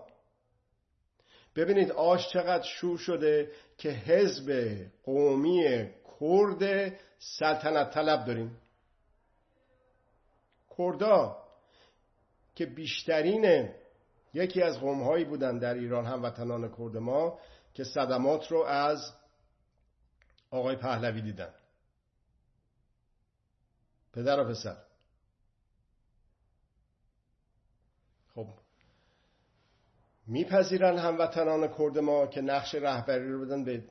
ببینید 1.55 1.91
آش 1.91 2.29
چقدر 2.29 2.63
شور 2.63 2.97
شده 2.97 3.51
که 3.77 3.89
حزب 3.89 4.75
قومی 5.03 5.89
کرد 6.19 6.93
سلطنت 7.19 7.91
طلب 7.93 8.25
داریم. 8.25 8.57
کردا 10.77 11.37
که 12.55 12.65
بیشترین 12.65 13.69
یکی 14.33 14.61
از 14.61 14.79
قومهایی 14.79 15.25
بودن 15.25 15.57
در 15.57 15.73
ایران 15.73 16.05
هموطنان 16.05 16.71
کرد 16.77 16.97
ما 16.97 17.39
که 17.73 17.83
صدمات 17.83 18.51
رو 18.51 18.63
از 18.63 19.13
آقای 20.49 20.75
پهلوی 20.75 21.21
دیدن. 21.21 21.53
پدر 24.13 24.39
و 24.39 24.49
پسر. 24.49 24.77
خب. 28.35 28.47
میپذیرن 30.27 30.97
هموطنان 30.97 31.67
کرد 31.77 31.97
ما 31.97 32.27
که 32.27 32.41
نقش 32.41 32.75
رهبری 32.75 33.31
رو 33.31 33.45
بدن 33.45 33.63
به 33.63 33.83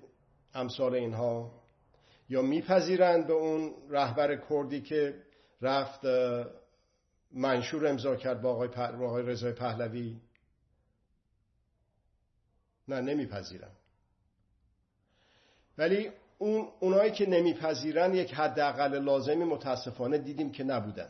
امثال 0.54 0.94
اینها. 0.94 1.62
یا 2.28 2.42
میپذیرند 2.42 3.26
به 3.26 3.32
اون 3.32 3.74
رهبر 3.90 4.36
کردی 4.36 4.80
که 4.80 5.22
رفت 5.62 6.00
منشور 7.30 7.86
امضا 7.86 8.16
کرد 8.16 8.42
با 8.42 8.50
آقای, 8.50 8.68
آقای 9.06 9.22
رضای 9.22 9.52
پهلوی. 9.52 10.20
نه 12.88 13.00
نمیپذیرن. 13.00 13.72
ولی 15.78 16.10
اون 16.38 16.68
اونایی 16.80 17.12
که 17.12 17.26
نمیپذیرن 17.26 18.14
یک 18.14 18.34
حداقل 18.34 18.98
لازمی 18.98 19.44
متاسفانه 19.44 20.18
دیدیم 20.18 20.52
که 20.52 20.64
نبودن. 20.64 21.08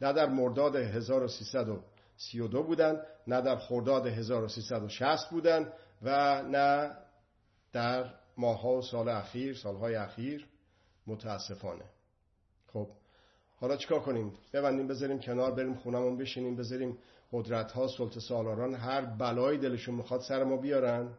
نه 0.00 0.12
در 0.12 0.26
مرداد 0.26 0.76
1332 0.76 2.62
بودن 2.62 3.02
نه 3.26 3.40
در 3.40 3.56
خرداد 3.56 4.06
1360 4.06 5.30
بودن 5.30 5.72
و 6.02 6.42
نه 6.42 6.96
در 7.72 8.14
ماهها 8.36 8.76
و 8.76 8.82
سال 8.82 9.08
اخیر 9.08 9.54
سالهای 9.54 9.94
اخیر 9.94 10.46
متاسفانه. 11.06 11.84
خب 12.72 12.88
حالا 13.56 13.76
چیکار 13.76 14.00
کنیم؟ 14.00 14.32
ببندیم 14.52 14.86
بذاریم 14.86 15.18
کنار 15.20 15.50
بریم 15.50 15.74
خونمون 15.74 16.16
بشینیم 16.16 16.56
بذاریم 16.56 16.98
قدرت 17.32 17.72
ها 17.72 17.88
سلطه 17.88 18.20
سالاران 18.20 18.74
هر 18.74 19.00
بلایی 19.00 19.58
دلشون 19.58 19.94
می‌خواد 19.94 20.20
سر 20.20 20.44
ما 20.44 20.56
بیارن. 20.56 21.14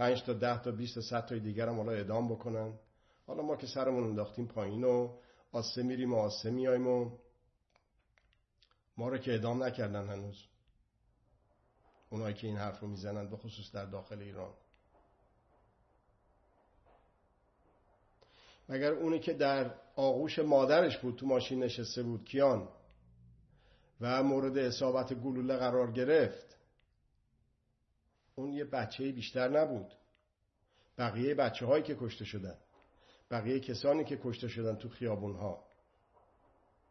پنج 0.00 0.22
تا 0.22 0.32
ده 0.32 0.62
تا 0.62 0.70
بیست 0.70 0.94
تا 0.94 1.00
صد 1.00 1.26
تا 1.26 1.38
دیگر 1.38 1.68
هم 1.68 1.76
حالا 1.76 1.92
ادام 1.92 2.28
بکنن. 2.28 2.78
حالا 3.26 3.42
ما 3.42 3.56
که 3.56 3.66
سرمون 3.66 4.04
انداختیم 4.04 4.46
پایین 4.46 4.84
و 4.84 5.18
آسه 5.52 5.82
میریم 5.82 6.14
و 6.14 6.16
آسه 6.16 6.50
میایم 6.50 6.86
و 6.86 7.10
ما 8.96 9.08
رو 9.08 9.18
که 9.18 9.34
ادام 9.34 9.62
نکردن 9.62 10.08
هنوز. 10.08 10.44
اونایی 12.10 12.34
که 12.34 12.46
این 12.46 12.56
حرف 12.56 12.80
رو 12.80 12.88
می‌زنن 12.88 13.30
به 13.30 13.36
خصوص 13.36 13.72
در 13.72 13.84
داخل 13.84 14.18
ایران. 14.18 14.54
مگر 18.68 18.92
اونی 18.92 19.18
که 19.18 19.32
در 19.32 19.74
آغوش 19.96 20.38
مادرش 20.38 20.98
بود 20.98 21.16
تو 21.16 21.26
ماشین 21.26 21.62
نشسته 21.62 22.02
بود 22.02 22.24
کیان؟ 22.24 22.68
و 24.00 24.22
مورد 24.22 24.58
اصابت 24.58 25.14
گلوله 25.14 25.56
قرار 25.56 25.92
گرفت. 25.92 26.49
اون 28.34 28.52
یه 28.52 28.64
بچه 28.64 29.12
بیشتر 29.12 29.48
نبود. 29.48 29.92
بقیه 30.98 31.34
بچه 31.34 31.66
هایی 31.66 31.82
که 31.82 31.96
کشته 32.00 32.24
شدن. 32.24 32.56
بقیه 33.30 33.60
کسانی 33.60 34.04
که 34.04 34.20
کشته 34.24 34.48
شدن 34.48 34.76
تو 34.76 34.88
خیابون 34.88 35.36
ها 35.36 35.64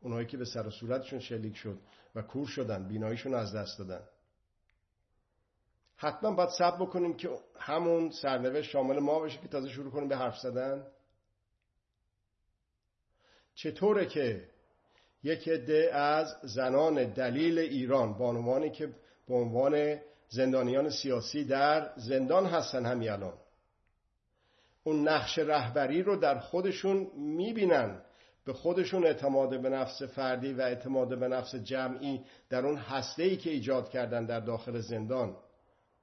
اونهایی 0.02 0.28
که 0.28 0.38
به 0.38 0.45
سر 0.45 0.67
و 0.67 0.71
صورتشون 0.71 1.19
شلیک 1.19 1.56
شد 1.56 1.80
و 2.15 2.21
کور 2.21 2.47
شدن 2.47 2.88
بیناییشون 2.88 3.34
از 3.34 3.56
دست 3.56 3.80
دادن. 3.80 4.04
حتما 5.95 6.32
باید 6.32 6.49
سب 6.49 6.75
بکنیم 6.80 7.13
که 7.13 7.30
همون 7.60 8.12
سرنوشت 8.12 8.69
شامل 8.69 8.99
ما 8.99 9.19
بشه 9.19 9.38
که 9.38 9.47
تازه 9.47 9.69
شروع 9.69 9.91
کنیم 9.91 10.08
به 10.08 10.17
حرف 10.17 10.38
زدن. 10.38 10.88
چطوره 13.56 14.06
که 14.06 14.49
یک 15.23 15.49
عده 15.49 15.89
از 15.93 16.36
زنان 16.43 17.13
دلیل 17.13 17.60
ایران 17.60 18.13
بانوانی 18.13 18.69
که 18.69 18.88
به 19.28 19.36
عنوان 19.36 19.99
زندانیان 20.30 20.89
سیاسی 20.89 21.44
در 21.44 21.92
زندان 21.96 22.46
هستن 22.46 22.86
همین 22.86 23.10
الان. 23.10 23.34
اون 24.84 25.08
نقش 25.08 25.39
رهبری 25.39 26.04
رو 26.04 26.15
در 26.15 26.39
خودشون 26.39 27.12
می‌بینن. 27.15 28.02
به 28.46 28.54
خودشون 28.54 29.06
اعتماد 29.06 29.62
به 29.62 29.70
نفس 29.70 30.04
فردی 30.04 30.54
و 30.54 30.62
اعتماد 30.62 31.20
به 31.20 31.28
نفس 31.28 31.56
جمعی 31.56 32.26
در 32.50 32.65
اون 32.65 32.78
هسته 32.78 33.24
ای 33.24 33.38
که 33.38 33.50
ایجاد 33.50 33.89
کردن 33.89 34.26
در 34.26 34.39
داخل 34.39 34.80
زندان 34.80 35.38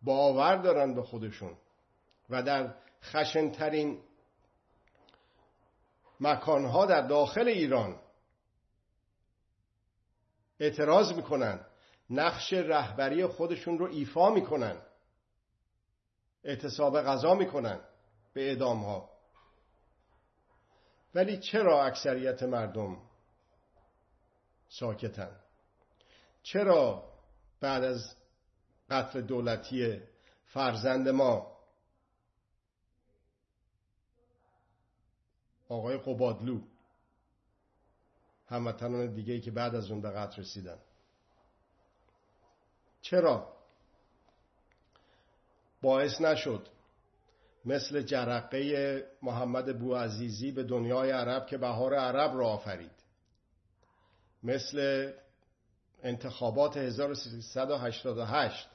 باور 0.02 0.56
دارن 0.56 0.94
به 0.94 1.02
خودشون 1.02 1.56
و 2.30 2.42
در 2.42 2.74
خشنترین 3.02 3.98
مکانها 6.20 6.86
در 6.86 7.00
داخل 7.00 7.48
ایران 7.48 7.96
اعتراض 10.60 11.12
می‌کنن. 11.12 11.60
نقش 12.10 12.52
رهبری 12.52 13.26
خودشون 13.26 13.78
رو 13.78 13.86
ایفا 13.86 14.30
می‌کنن. 14.30 14.82
اعتصاب 16.44 17.00
غذا 17.00 17.34
می‌کنن 17.34 17.80
به 18.32 18.48
اعدام 18.48 18.84
ها 18.84 19.10
ولی 21.14 21.38
چرا 21.38 21.84
اکثریت 21.84 22.42
مردم 22.42 22.96
ساکتن؟ 24.68 25.40
چرا 26.42 27.12
بعد 27.60 27.84
از 27.84 28.16
قتل 28.90 29.20
دولتی 29.20 30.00
فرزند 30.44 31.08
ما 31.08 31.56
آقای 35.68 35.98
قبادلو 35.98 36.60
هموطنان 38.48 39.14
دیگه 39.14 39.34
ای 39.34 39.40
که 39.40 39.50
بعد 39.50 39.74
از 39.74 39.90
اون 39.90 40.00
به 40.00 40.10
قتل 40.10 40.42
رسیدن 40.42 40.78
چرا؟ 43.10 43.56
باعث 45.82 46.20
نشد. 46.20 46.68
مثل 47.64 48.02
جرقه 48.02 49.04
محمد 49.22 49.78
بوعزیزی 49.78 50.52
به 50.52 50.62
دنیای 50.62 51.10
عرب 51.10 51.46
که 51.46 51.58
بهار 51.58 51.94
عرب 51.94 52.38
را 52.38 52.48
آفرید. 52.48 52.90
مثل 54.42 55.12
انتخابات 56.02 56.76
1388 56.76 58.68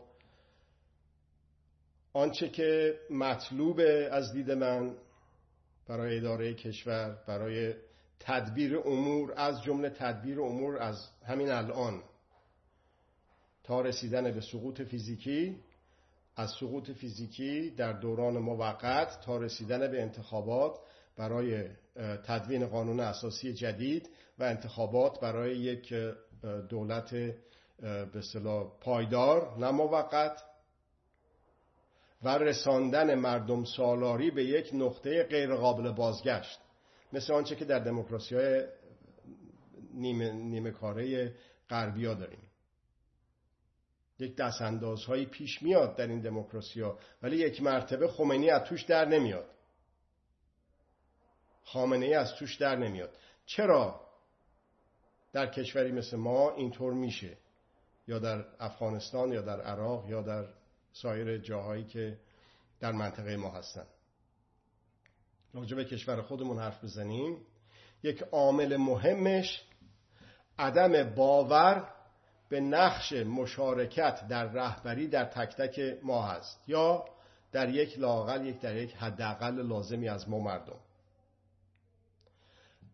آنچه 2.12 2.48
که 2.48 3.00
مطلوب 3.10 3.80
از 4.10 4.32
دید 4.32 4.50
من 4.50 4.96
برای 5.87 6.16
اداره 6.16 6.55
کشور 6.55 7.18
برای 7.27 7.75
تدبیر 8.20 8.79
امور 8.79 9.33
از 9.37 9.62
جمله 9.62 9.90
تدبیر 9.90 10.40
امور 10.40 10.79
از 10.79 11.09
همین 11.27 11.51
الان. 11.51 12.03
تا 13.64 13.81
رسیدن 13.81 14.33
به 14.33 14.40
سقوط 14.40 14.83
فیزیکی 14.83 15.61
از 16.37 16.51
سقوط 16.61 16.90
فیزیکی 16.90 17.70
در 17.70 17.92
دوران 17.92 18.38
موقت 18.38 19.20
تا 19.20 19.37
رسیدن 19.37 19.90
به 19.90 20.03
انتخابات 20.03 20.79
برای 21.16 21.64
تدوین 22.27 22.66
قانون 22.66 23.01
اساسی 23.01 23.53
جدید 23.53 24.09
و 24.38 24.44
انتخابات 24.44 25.20
برای 25.20 25.57
یک 25.57 25.94
دولت 26.68 27.14
به 28.12 28.23
پایدار 28.81 29.59
نه 29.59 29.70
موقت. 29.70 30.42
و 32.24 32.28
رساندن 32.28 33.14
مردم 33.14 33.64
سالاری 33.64 34.30
به 34.30 34.44
یک 34.44 34.70
نقطه 34.72 35.22
غیرقابل 35.22 35.92
بازگشت. 35.92 36.60
مثل 37.12 37.32
آنچه 37.32 37.56
که 37.56 37.64
در 37.64 37.78
دموکراسی 37.78 38.34
های 38.34 38.64
نیمه, 39.94 40.32
نیمه 40.32 40.70
کاره 40.70 41.34
غربی 41.70 42.06
ها 42.06 42.14
داریم. 42.14 42.50
یک 44.18 44.37
دست 44.37 44.62
اندازهایی 44.62 45.26
پیش 45.26 45.62
میاد 45.62 45.96
در 45.96 46.06
این 46.06 46.20
دموکراسی 46.20 46.80
ها 46.80 46.98
ولی 47.22 47.37
یک 47.37 47.62
مرتبه 47.62 48.08
خمینی 48.08 48.50
از 48.50 48.64
توش 48.64 48.82
در 48.82 49.04
نمیاد. 49.04 49.50
خامنه 51.64 52.06
ای 52.06 52.14
از 52.14 52.34
توش 52.34 52.56
در 52.56 52.76
نمیاد. 52.76 53.16
چرا؟ 53.46 54.00
در 55.32 55.46
کشوری 55.46 55.92
مثل 55.92 56.16
ما 56.16 56.50
اینطور 56.50 56.92
میشه. 56.92 57.38
یا 58.08 58.18
در 58.18 58.44
افغانستان 58.60 59.32
یا 59.32 59.42
در 59.42 59.60
عراق 59.60 60.08
یا 60.08 60.22
در 60.22 60.48
سایر 60.94 61.38
جاهایی 61.38 61.85
که 61.85 62.18
در 62.80 62.92
منطقه 62.92 63.37
ما 63.37 63.50
هستن. 63.50 63.87
راجع 65.54 65.76
به 65.76 65.85
کشور 65.85 66.22
خودمون 66.22 66.59
حرف 66.59 66.85
بزنیم. 66.85 67.38
یک 68.02 68.22
عامل 68.22 68.76
مهمش 68.76 69.62
عدم 70.59 71.14
باور 71.14 71.88
به 72.48 72.61
نقش 72.61 73.12
مشارکت 73.12 74.28
در 74.28 74.44
رهبری 74.44 75.09
در 75.09 75.24
تک 75.24 75.57
تک 75.57 75.98
ما 76.02 76.22
هست. 76.22 76.68
یا 76.68 77.04
در 77.52 77.68
یک 77.68 77.98
لاقل 77.98 78.46
یک 78.46 78.61
در 78.61 78.76
یک 78.76 78.94
حداقل 78.94 79.54
لازمی 79.54 80.09
از 80.09 80.28
ما 80.28 80.38
مردم. 80.38 80.78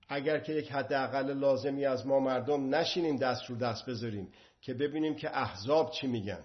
اگر 0.09 0.39
که 0.39 0.53
یک 0.53 0.73
حداقل 0.73 1.33
لازمی 1.33 1.87
از 1.87 2.07
ما 2.07 2.21
مردم 2.21 2.75
نشینیم 2.75 3.17
دست 3.17 3.51
رو 3.51 3.57
دست 3.57 3.87
بذاریم 3.87 4.33
که 4.61 4.75
ببینیم 4.75 5.17
که 5.17 5.39
احزاب 5.39 5.91
چی 5.91 6.07
میگن. 6.07 6.45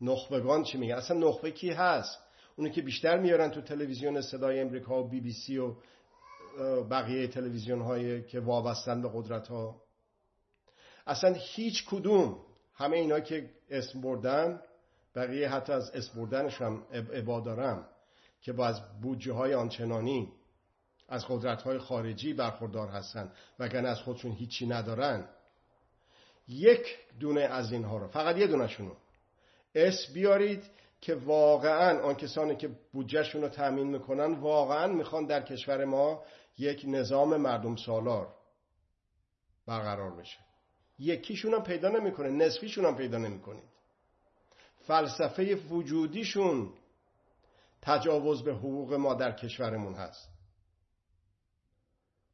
نخبگان 0.00 0.62
چی 0.62 0.78
میگن 0.78 0.94
اصلا 0.94 1.18
نخبه 1.18 1.50
کی 1.50 1.70
هست؟ 1.70 2.18
اونی 2.56 2.70
که 2.70 2.82
بیشتر 2.82 3.18
میارن 3.18 3.50
تو 3.50 3.60
تلویزیون 3.60 4.20
صدای 4.20 4.60
امریکا 4.60 5.02
و 5.02 5.08
بی 5.08 5.20
بی 5.20 5.32
سی 5.32 5.58
و 5.58 5.74
بقیه 6.90 7.26
تلویزیون 7.26 7.80
هایی 7.80 8.22
که 8.22 8.40
وابستن 8.40 9.02
به 9.02 9.10
قدرت 9.14 9.48
ها 9.48 9.82
اصلا 11.06 11.34
هیچ 11.38 11.84
کدوم 11.88 12.36
همه 12.74 12.96
اینا 12.96 13.20
که 13.20 13.50
اسم 13.70 14.00
بردن 14.00 14.60
بقیه 15.14 15.48
حتی 15.48 15.72
از 15.72 15.90
اسم 15.90 16.20
بردنش 16.20 16.60
هم 16.60 16.82
عبا 16.92 17.40
دارم 17.40 17.88
که 18.42 18.52
با 18.52 18.66
از 18.66 19.00
بودجه 19.02 19.32
های 19.32 19.54
آنچنانی 19.54 20.32
از 21.08 21.26
قدرت 21.28 21.62
های 21.62 21.78
خارجی 21.78 22.32
برخوردار 22.32 22.88
هستن 22.88 23.32
وگرنه 23.58 23.88
از 23.88 23.98
خودشون 23.98 24.32
هیچی 24.32 24.66
ندارن. 24.66 25.28
یک 26.48 26.98
دونه 27.20 27.40
از 27.40 27.72
اینها 27.72 27.98
رو 27.98 28.08
فقط 28.08 28.36
یه 28.36 28.46
دونشونو 28.46 28.94
اس 29.74 30.12
بیارید 30.12 30.70
که 31.00 31.14
واقعا 31.14 32.00
آن 32.02 32.14
کسانی 32.14 32.56
که 32.56 32.70
بودجهشون 32.92 33.42
رو 33.42 33.48
تأمین 33.48 33.86
می‌کنن 33.86 34.34
واقعا 34.34 34.86
می‌خوان 34.86 35.26
در 35.26 35.42
کشور 35.42 35.84
ما 35.84 36.22
یک 36.58 36.84
نظام 36.88 37.36
مردم 37.36 37.76
سالار 37.76 38.34
برقرار 39.66 40.16
بشه. 40.16 40.38
یکیشون 40.98 41.54
هم 41.54 41.62
پیدا 41.62 41.88
نمی‌کنه 41.88 42.28
نصفیشون 42.30 42.84
هم 42.84 42.96
پیدا 42.96 43.18
نمی‌کنید 43.18 43.70
فلسفه 44.86 45.54
وجودیشون 45.54 46.72
تجاوز 47.82 48.42
به 48.42 48.54
حقوق 48.54 48.94
ما 48.94 49.14
در 49.14 49.32
کشورمون 49.32 49.94
هست. 49.94 50.28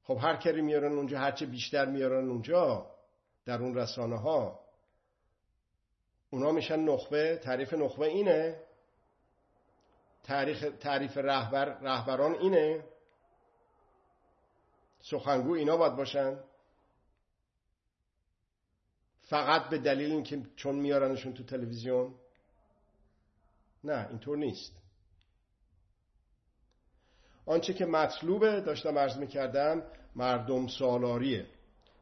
خب 0.03 0.19
هر 0.21 0.37
کاری 0.37 0.63
میارن 0.63 0.93
اونجا 0.93 1.19
هرچه 1.19 1.47
بیشتر 1.47 1.87
میارن 1.87 2.29
اونجا 2.29 2.91
در 3.45 3.63
اون 3.63 3.75
رسانه 3.75 4.19
ها 4.19 4.66
اونا 6.37 6.53
میشن 6.53 6.81
نخبه 6.81 7.37
تعریف 7.37 7.75
نخبه 7.75 8.07
اینه. 8.07 8.61
تعریف, 10.23 10.79
تعریف 10.81 11.17
رهبر 11.17 11.65
رهبران 11.65 12.35
اینه. 12.35 12.85
سخنگو 15.01 15.53
اینا 15.53 15.77
باید 15.77 15.97
باشن. 15.97 16.39
فقط 19.21 19.69
به 19.69 19.79
دلیل 19.79 20.13
اینکه 20.13 20.43
چون 20.57 20.75
میارنشون 20.75 21.35
تو 21.35 21.45
تلویزیون. 21.45 22.15
نه 23.85 24.07
اینطور 24.11 24.39
نیست. 24.39 24.73
آنچه 27.47 27.75
که 27.75 27.87
مطلوبه 27.87 28.61
داشتم 28.61 28.99
عرض 28.99 29.17
می‌کردم 29.17 29.83
مردم 30.17 30.67
سالاریه 30.67 31.47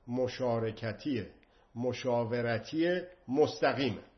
مشارکتیه 0.06 1.30
مشاورتی 1.74 3.00
مستقیمه. 3.28 4.13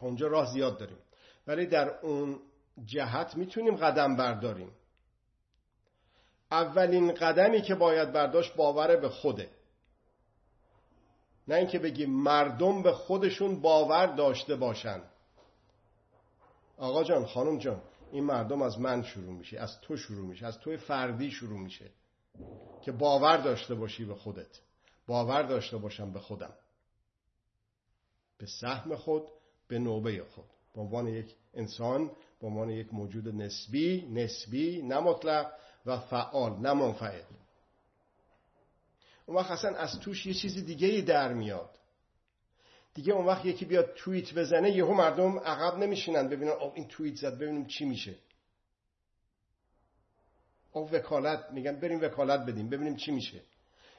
اونجا 0.00 0.26
راه 0.26 0.52
زیاد 0.52 0.78
داریم. 0.78 0.98
ولی 1.46 1.66
در 1.66 1.98
اون 1.98 2.40
جهت 2.84 3.36
می‌تونیم 3.36 3.76
قدم 3.76 4.16
برداریم. 4.16 4.70
اولین 6.50 7.12
قدمی 7.14 7.62
که 7.62 7.74
باید 7.74 8.12
برداشت 8.12 8.56
باور 8.56 8.96
به 8.96 9.08
خوده. 9.08 9.50
نه 11.48 11.54
اینکه 11.54 11.78
بگیم 11.78 12.10
مردم 12.10 12.82
به 12.82 12.92
خودشون 12.92 13.60
باور 13.60 14.06
داشته 14.06 14.56
باشن. 14.56 15.02
آقا 16.76 17.04
جان 17.04 17.26
خانم 17.26 17.58
جان 17.58 17.82
این 18.12 18.24
مردم 18.24 18.62
از 18.62 18.78
من 18.78 19.02
شروع 19.02 19.34
میشه 19.34 19.58
از 19.58 19.80
تو 19.80 19.96
شروع 19.96 20.26
میشه 20.26 20.46
از 20.46 20.58
توی 20.58 20.76
فردی 20.76 21.30
شروع 21.30 21.58
میشه 21.58 21.90
که 22.82 22.92
باور 22.92 23.36
داشته 23.36 23.74
باشی 23.74 24.04
به 24.04 24.14
خودت. 24.14 24.60
باور 25.06 25.42
داشته 25.42 25.76
باشم 25.76 26.12
به 26.12 26.20
خودم. 26.20 26.54
به 28.38 28.46
سهم 28.46 28.96
خود 28.96 29.28
به 29.68 29.78
نوبه 29.78 30.24
خود 30.24 30.44
به 30.74 30.80
عنوان 30.80 31.08
یک 31.08 31.34
انسان 31.54 32.10
به 32.40 32.46
عنوان 32.46 32.70
یک 32.70 32.94
موجود 32.94 33.28
نسبی 33.28 34.08
نسبی 34.12 34.82
نه 34.82 35.00
و 35.86 35.98
فعال 35.98 36.52
نه 36.52 36.72
منفعل. 36.72 37.22
اون 39.26 39.36
وقت 39.36 39.50
اصلا 39.50 39.76
از 39.76 40.00
توش 40.00 40.26
یه 40.26 40.34
چیز 40.34 40.64
دیگه 40.64 40.88
ای 40.88 41.02
در 41.02 41.32
میاد. 41.32 41.70
دیگه 42.94 43.12
اون 43.12 43.26
وقت 43.26 43.44
یکی 43.44 43.64
بیاد 43.64 43.94
توییت 43.94 44.34
بزنه 44.34 44.70
یهو 44.70 44.94
مردم 44.94 45.38
عقب 45.38 45.78
نمیشینن 45.78 46.28
ببینن 46.28 46.50
او 46.50 46.72
این 46.74 46.88
توییت 46.88 47.16
زد 47.16 47.34
ببینیم 47.38 47.66
چی 47.66 47.84
میشه. 47.84 48.14
او 50.72 50.90
وکالت 50.90 51.50
میگن 51.50 51.80
بریم 51.80 52.00
وکالت 52.00 52.40
بدیم 52.40 52.68
ببینیم 52.68 52.96
چی 52.96 53.10
میشه. 53.10 53.40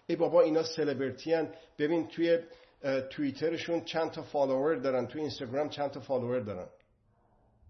ای 0.08 0.16
بابا 0.16 0.42
اینا 0.42 0.64
سلبریتی 0.64 1.48
ببین 1.78 2.08
توی 2.08 2.40
توییترشون 3.10 3.86
چند 3.86 4.12
تا 4.12 4.24
follower 4.24 4.76
دارن 4.76 5.08
توی 5.08 5.22
اینستاگرام 5.22 5.70
چند 5.70 5.92
تا 5.92 6.00
follower 6.00 6.40
دارن. 6.40 6.68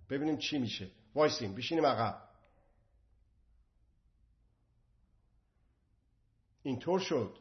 ببینیم 0.10 0.38
چی 0.38 0.58
میشه. 0.58 0.91
وایسیم 1.15 1.56
بشینیم 1.56 1.86
عقب. 1.86 2.22
اینطور 6.63 7.00
شد 7.00 7.38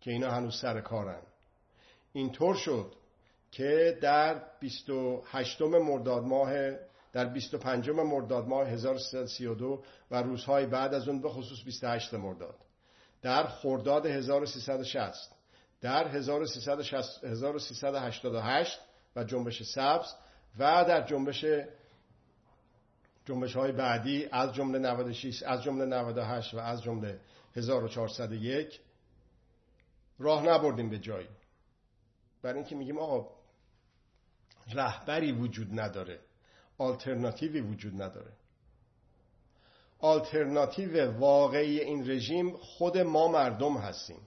که 0.00 0.10
اینا 0.10 0.30
هنوز 0.30 0.60
سر 0.60 0.80
کارن. 0.80 1.22
اینطور 2.12 2.54
شد 2.54 2.94
که 3.50 3.98
در 4.02 4.42
28 4.60 5.62
مرداد 5.62 6.22
ماه 6.22 6.52
در 7.12 7.24
25 7.24 7.90
مرداد 7.90 8.48
ماه 8.48 8.68
1332 8.68 9.84
و 10.10 10.22
روزهای 10.22 10.66
بعد 10.66 10.94
از 10.94 11.08
اون 11.08 11.20
به 11.20 11.28
خصوص 11.28 11.64
28 11.64 12.14
مرداد 12.14 12.58
در 13.22 13.46
خرداد 13.46 14.06
1360 14.06 15.34
در 15.84 16.08
1388 16.08 18.80
و 19.16 19.24
جنبش 19.24 19.62
سبز 19.62 20.14
و 20.58 20.84
در 20.84 21.06
جنبش 21.06 21.44
جنبش 23.24 23.56
های 23.56 23.72
بعدی 23.72 24.28
از 24.32 24.54
جمله 24.54 24.78
96 24.78 25.42
از 25.42 25.62
جمله 25.62 25.84
98 25.84 26.54
و 26.54 26.58
از 26.58 26.82
جمله 26.82 27.20
1401 27.56 28.80
راه 30.18 30.46
نبردیم 30.46 30.90
به 30.90 30.98
جایی. 30.98 31.28
برای 32.42 32.58
اینکه 32.58 32.76
میگیم 32.76 32.98
آقا 32.98 33.30
رهبری 34.74 35.32
وجود 35.32 35.80
نداره 35.80 36.20
آلترناتیوی 36.78 37.60
وجود 37.60 38.02
نداره. 38.02 38.32
آلترناتیو 39.98 41.18
واقعی 41.18 41.80
این 41.80 42.10
رژیم 42.10 42.56
خود 42.56 42.98
ما 42.98 43.28
مردم 43.28 43.76
هستیم. 43.76 44.20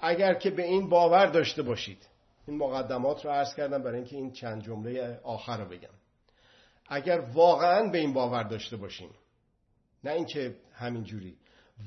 اگر 0.00 0.34
که 0.34 0.50
به 0.50 0.62
این 0.62 0.88
باور 0.88 1.26
داشته 1.26 1.62
باشید. 1.62 2.06
این 2.46 2.56
مقدمات 2.56 3.24
رو 3.24 3.30
عرض 3.30 3.54
کردم 3.54 3.82
برای 3.82 3.96
اینکه 3.96 4.16
این 4.16 4.32
چند 4.32 4.62
جمله 4.62 5.20
آخر 5.22 5.64
رو 5.64 5.68
بگم. 5.68 5.94
اگر 6.88 7.20
واقعا 7.20 7.88
به 7.88 7.98
این 7.98 8.12
باور 8.12 8.42
داشته 8.42 8.76
باشیم 8.76 9.10
نه 10.04 10.10
اینکه 10.10 10.56
همینجوری 10.72 11.36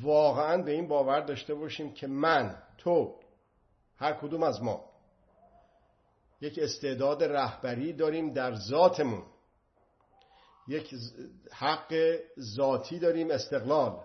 واقعا 0.01 0.61
به 0.61 0.71
این 0.71 0.87
باور 0.87 1.19
داشته 1.19 1.53
باشیم 1.53 1.93
که 1.93 2.07
من 2.07 2.57
تو 2.77 3.19
هر 3.97 4.13
کدوم 4.13 4.43
از 4.43 4.63
ما 4.63 4.93
یک 6.41 6.59
استعداد 6.59 7.23
رهبری 7.23 7.93
داریم 7.93 8.33
در 8.33 8.55
ذاتمون. 8.55 9.23
یک 10.67 10.95
حق 11.51 12.17
ذاتی 12.39 12.99
داریم 12.99 13.31
استقلال. 13.31 14.03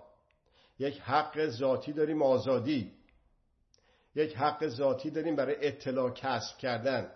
یک 0.79 1.01
حق 1.01 1.47
ذاتی 1.47 1.93
داریم 1.93 2.23
آزادی. 2.23 2.98
یک 4.19 4.37
حق 4.37 4.69
ذاتی 4.69 5.11
داریم 5.11 5.37
برای 5.37 5.67
اطلاع 5.67 6.11
کسب 6.11 6.59
کردن 6.59 7.11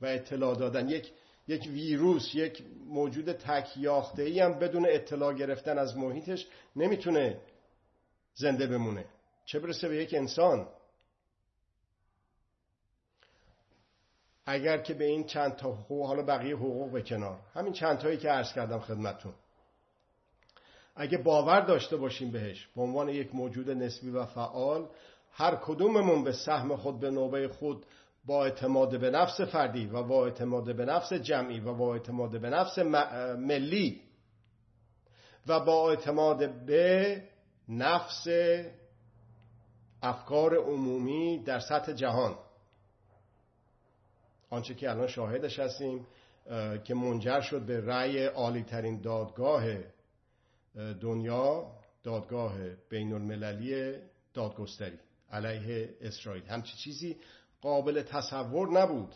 و 0.00 0.06
اطلاع 0.06 0.54
دادن. 0.56 0.88
یک 0.88 1.12
یک 1.48 1.66
ویروس 1.66 2.34
یک 2.34 2.64
موجود 2.86 3.32
تکیاخته 3.32 4.22
ای 4.22 4.40
هم 4.40 4.58
بدون 4.58 4.86
اطلاع 4.88 5.34
گرفتن 5.34 5.78
از 5.78 5.96
محیطش 5.96 6.46
نمی‌تونه 6.76 7.40
زنده 8.34 8.66
بمونه. 8.66 9.04
چه 9.44 9.58
برسه 9.58 9.88
به 9.88 9.96
یک 9.96 10.14
انسان؟ 10.14 10.68
اگر 14.46 14.78
که 14.78 14.94
به 14.94 15.04
این 15.04 15.24
چند 15.24 15.56
تا 15.56 15.72
حقوق 15.72 16.06
حالا 16.06 16.22
بقیه 16.22 16.56
حقوق 16.56 16.92
به 16.92 17.02
کنار. 17.02 17.40
همین 17.54 17.72
چند 17.72 17.98
تایی 17.98 18.16
که 18.16 18.28
عرض 18.28 18.52
کردم 18.52 18.78
خدمتون 18.78 19.34
اگه 20.96 21.18
باور 21.18 21.60
داشته 21.60 21.96
باشیم 21.96 22.30
بهش 22.30 22.68
به 22.76 22.82
عنوان 22.82 23.08
یک 23.08 23.34
موجود 23.34 23.70
نسبی 23.70 24.10
و 24.10 24.26
فعال 24.26 24.88
هر 25.38 25.56
کدوممون 25.56 26.24
به 26.24 26.32
سهم 26.32 26.76
خود 26.76 27.00
به 27.00 27.10
نوبه 27.10 27.48
خود 27.48 27.86
با 28.24 28.44
اعتماد 28.44 29.00
به 29.00 29.10
نفس 29.10 29.40
فردی 29.40 29.86
و 29.86 30.02
با 30.02 30.24
اعتماد 30.24 30.76
به 30.76 30.84
نفس 30.84 31.12
جمعی 31.12 31.60
و 31.60 31.74
با 31.74 31.94
اعتماد 31.94 32.40
به 32.40 32.50
نفس 32.50 32.78
ملی 33.38 34.02
و 35.46 35.60
با 35.60 35.90
اعتماد 35.90 36.64
به 36.66 37.22
نفس 37.68 38.26
افکار 40.02 40.56
عمومی 40.56 41.42
در 41.44 41.60
سطح 41.60 41.92
جهان. 41.92 42.38
آنچه 44.50 44.74
که 44.74 44.90
الان 44.90 45.06
شاهدش 45.06 45.58
هستیم 45.58 46.06
که 46.84 46.94
منجر 46.94 47.40
شد 47.40 47.62
به 47.62 47.86
رأی 47.86 48.24
عالی 48.24 48.62
ترین 48.62 49.00
دادگاه 49.00 49.64
دنیا 51.00 51.72
دادگاه 52.02 52.54
بین 52.90 53.12
المللی 53.12 53.94
دادگستری. 54.34 54.98
علیه 55.32 55.94
اسرائیل. 56.00 56.46
همچی 56.46 56.76
چیزی 56.76 57.16
قابل 57.60 58.02
تصور 58.02 58.68
نبود. 58.68 59.14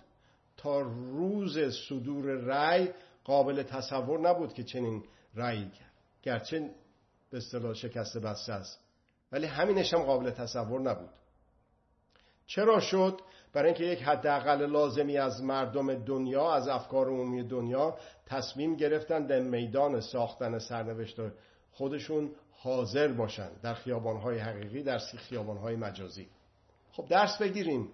تا 0.56 0.80
روز 0.80 1.58
صدور 1.88 2.24
رأی 2.24 2.88
قابل 3.24 3.62
تصور 3.62 4.20
نبود 4.20 4.54
که 4.54 4.64
چنین 4.64 5.04
رأی 5.34 5.70
گرچه 6.22 6.70
به 7.30 7.36
اصطلاح 7.36 7.74
شکست 7.74 8.18
بسته 8.18 8.52
است. 8.52 8.80
ولی 9.32 9.46
همینش 9.46 9.94
هم 9.94 10.02
قابل 10.02 10.30
تصور 10.30 10.80
نبود. 10.80 11.10
چرا 12.46 12.80
شد؟ 12.80 13.20
برای 13.52 13.68
اینکه 13.68 13.84
یک 13.84 14.02
حداقل 14.02 14.66
لازمی 14.66 15.18
از 15.18 15.42
مردم 15.42 15.94
دنیا 15.94 16.52
از 16.52 16.68
افکار 16.68 17.08
عمومی 17.08 17.42
دنیا 17.42 17.96
تصمیم 18.26 18.76
گرفتن 18.76 19.26
در 19.26 19.40
میدان 19.40 20.00
ساختن 20.00 20.58
سرنوشت 20.58 21.16
خودشون 21.70 22.30
حاضر 22.62 23.08
باشن 23.08 23.50
در 23.62 23.74
خیابانهای 23.74 24.38
حقیقی 24.38 24.82
در 24.82 24.98
خیابانهای 24.98 25.76
مجازی. 25.76 26.28
خب 26.92 27.08
درس 27.08 27.38
بگیریم. 27.38 27.88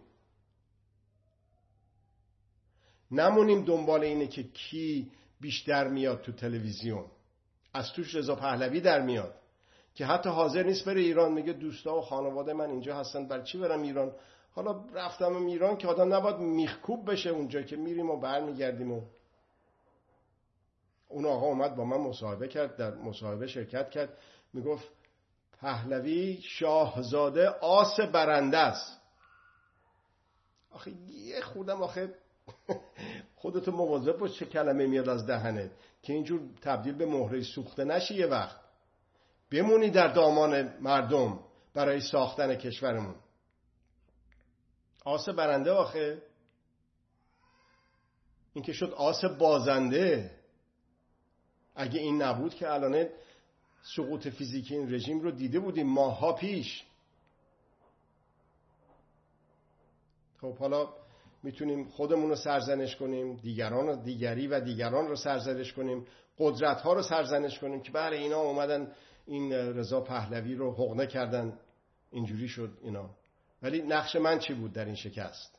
نمونیم 3.11 3.64
دنبال 3.64 4.04
اینه 4.04 4.26
که 4.26 4.42
کی 4.42 5.11
بیشتر 5.40 5.88
میاد 5.88 6.20
تو 6.20 6.33
تلویزیون. 6.33 7.04
از 7.74 7.92
توش 7.92 8.14
رضا 8.14 8.35
پهلوی 8.35 8.81
در 8.81 9.00
میاد 9.00 9.35
که 9.94 10.07
حتی 10.07 10.28
حاضر 10.28 10.62
نیست 10.62 10.85
بره 10.85 11.00
ایران. 11.00 11.33
میگه 11.33 11.52
دوستا 11.52 11.96
و 11.96 12.00
خانواده 12.00 12.52
من 12.52 12.70
اینجا 12.70 12.96
هستن 12.96 13.28
برای 13.28 13.44
چی 13.44 13.59
برم 13.59 13.83
ایران؟ 13.83 14.12
حالا 14.50 14.85
رفتم 14.94 15.46
ایران 15.46 15.76
که 15.76 15.88
آدم 15.88 16.14
نباید 16.14 16.37
میخکوب 16.37 17.11
بشه 17.11 17.31
اونجا 17.31 17.62
که 17.62 17.76
میریم 17.76 18.11
و 18.11 18.20
برمیگردیم 18.20 18.92
و 18.92 19.02
اون 21.09 21.26
آقا 21.26 21.46
اومد 21.46 21.76
با 21.76 21.85
من 21.85 21.96
مصاحبه 21.96 22.48
کرد 22.48 22.76
در 22.76 22.94
مصاحبه 22.94 23.46
شرکت 23.46 23.90
کرد. 23.90 24.18
می‌گفت 24.53 24.89
پهلوی 25.61 26.41
شاهزاده 26.43 27.49
آس 27.49 28.01
برنده 28.01 28.59
است. 28.59 29.01
آخه 30.71 30.91
یه 31.11 31.41
خودم 31.41 31.83
آخه 31.83 32.15
خودتو 33.37 33.73
مواظب 33.73 34.19
باش 34.19 34.39
چه 34.39 34.47
کلمه 34.47 34.87
میاد 34.87 35.09
از 35.09 35.27
دهنت 35.27 35.71
که 36.03 36.13
اینجور 36.13 36.41
تبدیل 36.63 36.95
به 36.95 37.07
مهره 37.07 37.43
سوخته 37.43 37.85
نشی 37.85 38.15
یه 38.15 38.27
وقت. 38.27 38.61
بمونی 39.51 39.91
در 39.91 40.09
دامان 40.09 40.79
مردم 40.81 41.41
برای 41.75 42.01
ساختن 42.01 42.55
کشورمون. 42.55 43.15
آس 45.05 45.29
برنده 45.29 45.71
آخه. 45.71 46.23
این 48.53 48.65
که 48.65 48.73
شد 48.73 48.91
آس 48.91 49.25
بازنده. 49.25 50.31
اگه 51.75 52.01
این 52.01 52.23
نبود 52.23 52.55
که 52.55 52.73
الان 52.73 53.09
سقوط 53.83 54.29
فیزیکی 54.29 54.77
این 54.77 54.95
رژیم 54.95 55.21
رو 55.21 55.31
دیده 55.31 55.61
بودیم 55.61 55.87
ماها 55.87 56.33
پیش. 56.33 56.85
خب 60.41 60.57
حالا 60.57 60.88
می‌تونیم 61.43 61.85
خودمون 61.85 62.29
رو 62.29 62.37
سرزنش 62.37 62.97
کنیم 62.97 63.37
دیگران 63.37 64.03
دیگری 64.03 64.47
و 64.47 64.61
دیگران 64.61 65.09
رو 65.09 65.17
سرزنش 65.17 65.73
کنیم 65.73 66.07
قدرت 66.38 66.81
ها 66.81 66.93
رو 66.93 67.03
سرزنش 67.03 67.59
کنیم 67.59 67.83
که 67.83 67.93
بله 67.93 68.17
اینا 68.17 68.41
اومدن 68.41 68.93
این 69.27 69.53
رضا 69.53 70.01
پهلوی 70.01 70.55
رو 70.55 70.73
حقنه 70.73 71.07
کردن. 71.07 71.59
اینجوری 72.11 72.49
شد 72.49 72.79
اینا. 72.83 73.11
ولی 73.62 73.83
نقش 73.83 74.17
من 74.17 74.38
چی 74.38 74.55
بود 74.55 74.73
در 74.73 74.85
این 74.85 74.95
شکست؟ 74.95 75.59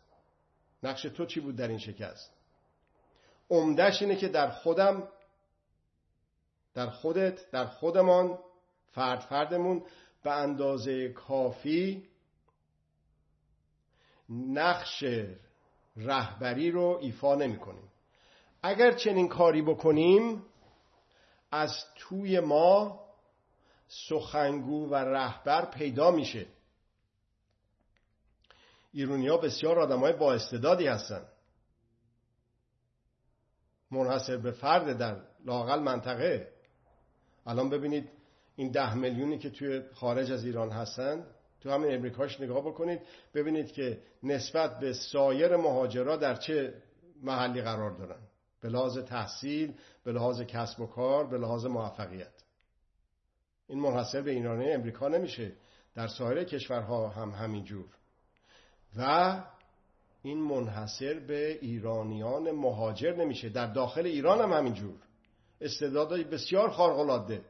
نقش 0.83 1.01
تو 1.01 1.25
چی 1.25 1.39
بود 1.39 1.55
در 1.55 1.67
این 1.67 1.77
شکست؟ 1.77 2.31
عمدهش 3.49 4.01
اینه 4.01 4.15
که 4.15 4.27
در 4.27 4.49
خودم 4.49 5.07
در 6.79 6.89
خودت 6.89 7.51
در 7.51 7.65
خودمان 7.65 8.39
فرد 8.91 9.19
فردمون 9.19 9.83
به 10.23 10.31
اندازه 10.31 11.09
کافی 11.09 12.09
نقش 14.29 15.03
رهبری 15.97 16.71
رو 16.71 16.99
ایفا 17.01 17.35
نمی 17.35 17.57
کنیم 17.57 17.91
اگر 18.63 18.91
چنین 18.91 19.27
کاری 19.27 19.61
بکنیم 19.61 20.45
از 21.51 21.85
توی 21.95 22.39
ما 22.39 22.99
سخنگو 23.87 24.89
و 24.89 24.95
رهبر 24.95 25.65
پیدا 25.65 26.11
میشه. 26.11 26.47
ایرونیا 28.91 29.37
بسیار 29.37 29.79
آدم 29.79 29.99
های 29.99 30.13
با 30.13 30.33
استعدادی 30.33 30.87
هستن. 30.87 31.25
منحصر 33.91 34.37
به 34.37 34.51
فرد 34.51 34.97
در 34.97 35.21
لاقل 35.45 35.79
منطقه. 35.79 36.58
الان 37.45 37.69
ببینید 37.69 38.09
این 38.55 38.71
ده 38.71 38.95
میلیونی 38.95 39.37
که 39.37 39.49
توی 39.49 39.81
خارج 39.93 40.31
از 40.31 40.45
ایران 40.45 40.71
هستن 40.71 41.25
تو 41.61 41.71
همین 41.71 41.95
امریکاش 41.95 42.41
نگاه 42.41 42.61
بکنید 42.61 43.01
ببینید 43.33 43.71
که 43.71 44.01
نسبت 44.23 44.79
به 44.79 44.93
سایر 44.93 45.55
مهاجرا 45.55 46.17
در 46.17 46.35
چه 46.35 46.73
محلی 47.23 47.61
قرار 47.61 47.91
دارن. 47.91 48.19
به 48.61 48.69
لحاظ 48.69 48.97
تحصیل 48.97 49.73
به 50.03 50.11
لحاظ 50.11 50.41
کسب 50.41 50.79
و 50.79 50.87
کار 50.87 51.27
به 51.27 51.37
لحاظ 51.37 51.65
موفقیت. 51.65 52.43
این 53.67 53.79
منحصر 53.79 54.21
به 54.21 54.31
ایرانی 54.31 54.71
امریکا 54.71 55.07
نمیشه. 55.07 55.51
در 55.95 56.07
سایر 56.07 56.43
کشورها 56.43 57.09
هم 57.09 57.29
همینجور. 57.29 57.85
و 58.97 59.43
این 60.21 60.37
منحصر 60.37 61.19
به 61.19 61.59
ایرانیان 61.61 62.51
مهاجر 62.51 63.15
نمیشه. 63.15 63.49
در 63.49 63.67
داخل 63.67 64.05
ایران 64.05 64.41
هم 64.41 64.53
همینجور. 64.53 64.99
استعدادهای 65.61 66.23
بسیار 66.23 66.69
خارق‌العاده 66.69 67.45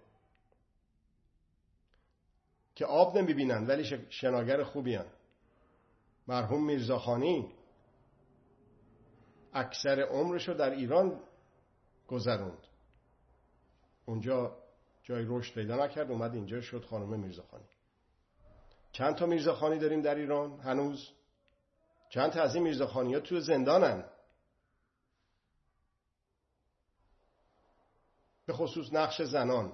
که 2.75 2.85
آب 2.85 3.17
نمی‌بینن 3.17 3.67
ولی 3.67 4.07
شناگر 4.09 4.63
خوبی 4.63 4.95
هن. 4.95 5.05
مرحوم 6.27 6.65
میرزاخانی 6.65 7.53
اکثر 9.53 9.99
عمرش 9.99 10.47
رو 10.47 10.53
در 10.53 10.69
ایران 10.69 11.19
گذروند. 12.07 12.67
اونجا 14.05 14.57
جای 15.03 15.25
رشد 15.27 15.53
پیدا 15.53 15.85
نکرد 15.85 16.11
اومد 16.11 16.33
اینجا 16.33 16.61
شد 16.61 16.85
خانم 16.85 17.19
میرزاخانی 17.19 17.65
چند 18.91 19.15
تا 19.15 19.25
میرزاخانی 19.25 19.79
داریم 19.79 20.01
در 20.01 20.15
ایران 20.15 20.59
هنوز؟ 20.59 21.09
چند 22.09 22.31
تا 22.31 22.41
از 22.41 22.55
این 22.55 22.63
میرزاخانی 22.63 23.13
ها 23.13 23.19
تو 23.19 23.39
زندانن؟ 23.39 24.05
به 28.49 28.55
خصوص 28.55 28.93
نقش 28.93 29.21
زنان. 29.21 29.73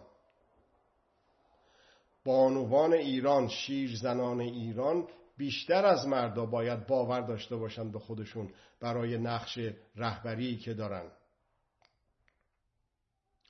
بانوان 2.26 2.94
ایران 2.94 3.48
شیر 3.48 3.96
زنان 3.96 4.42
ایران 4.42 5.08
بیشتر 5.38 5.86
از 5.86 6.08
مردا 6.08 6.46
باید 6.46 6.88
باور 6.88 7.22
داشته 7.22 7.56
باشند 7.56 7.92
به 7.92 8.00
خودشون 8.00 8.54
برای 8.80 9.18
نقش 9.18 9.60
رهبری 9.96 10.58
که 10.58 10.74
دارن. 10.74 11.12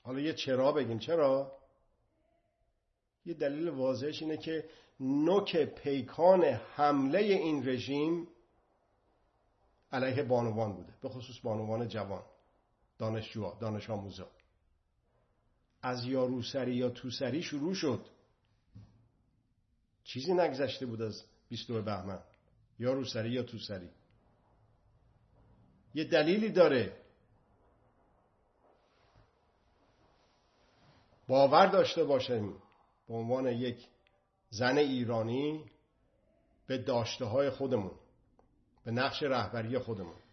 حالا 0.04 0.20
یه 0.20 0.34
چرا 0.34 0.72
بگیم. 0.72 1.00
چرا؟ 1.00 1.58
یه 3.26 3.34
دلیل 3.34 3.70
واضحش 3.70 4.22
اینه 4.22 4.38
که 4.38 4.70
نوک 5.00 5.58
پیکان 5.58 6.44
حمله 6.44 7.20
این 7.20 7.70
رژیم 7.70 8.28
علیه 9.92 10.24
بانوان 10.24 10.74
بوده 10.74 10.94
به 11.02 11.10
خصوص 11.10 11.40
بانوان 11.44 11.88
جوان 11.88 12.24
دانشجوها 12.98 13.58
دانش 13.62 13.90
آموزا. 13.90 14.35
از 15.86 16.06
یاروسری 16.06 16.76
یا 16.76 16.90
توسری 16.90 17.44
شروع 17.44 17.74
شد. 17.74 18.06
چیزی 20.04 20.34
نگذشته 20.34 20.86
بود 20.86 21.02
از 21.02 21.24
22 21.50 21.82
بهمن 21.82 22.20
یا 22.80 22.94
روسری 22.94 23.30
یا 23.30 23.44
توسری. 23.44 23.90
یه 25.94 26.04
دلیلی 26.04 26.50
داره. 26.50 26.98
باور 31.28 31.68
داشته 31.68 32.04
باشیم 32.04 32.54
به 33.08 33.14
عنوان 33.14 33.48
یک 33.48 33.88
زن 34.50 34.78
ایرانی 34.78 35.72
به 36.68 36.78
داشته 36.78 37.26
های 37.26 37.50
خودمون 37.50 38.00
به 38.84 38.92
نقش 38.92 39.24
رهبری 39.24 39.80
خودمون. 39.80 40.25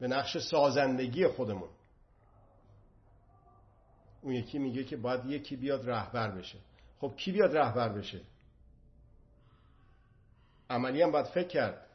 به 0.00 0.08
نقش 0.08 0.38
سازندگی 0.38 1.26
خودمون. 1.26 1.68
اون 4.22 4.32
یکی 4.32 4.58
میگه 4.58 4.84
که 4.84 4.96
باید 4.96 5.26
یکی 5.26 5.56
بیاد 5.56 5.90
رهبر 5.90 6.30
بشه. 6.30 6.58
خب 7.00 7.14
کی 7.16 7.32
بیاد 7.32 7.56
رهبر 7.56 7.88
بشه؟ 7.88 8.20
عملی 10.70 11.02
هم 11.02 11.10
باید 11.10 11.26
فکر 11.26 11.48
کرد. 11.48 11.86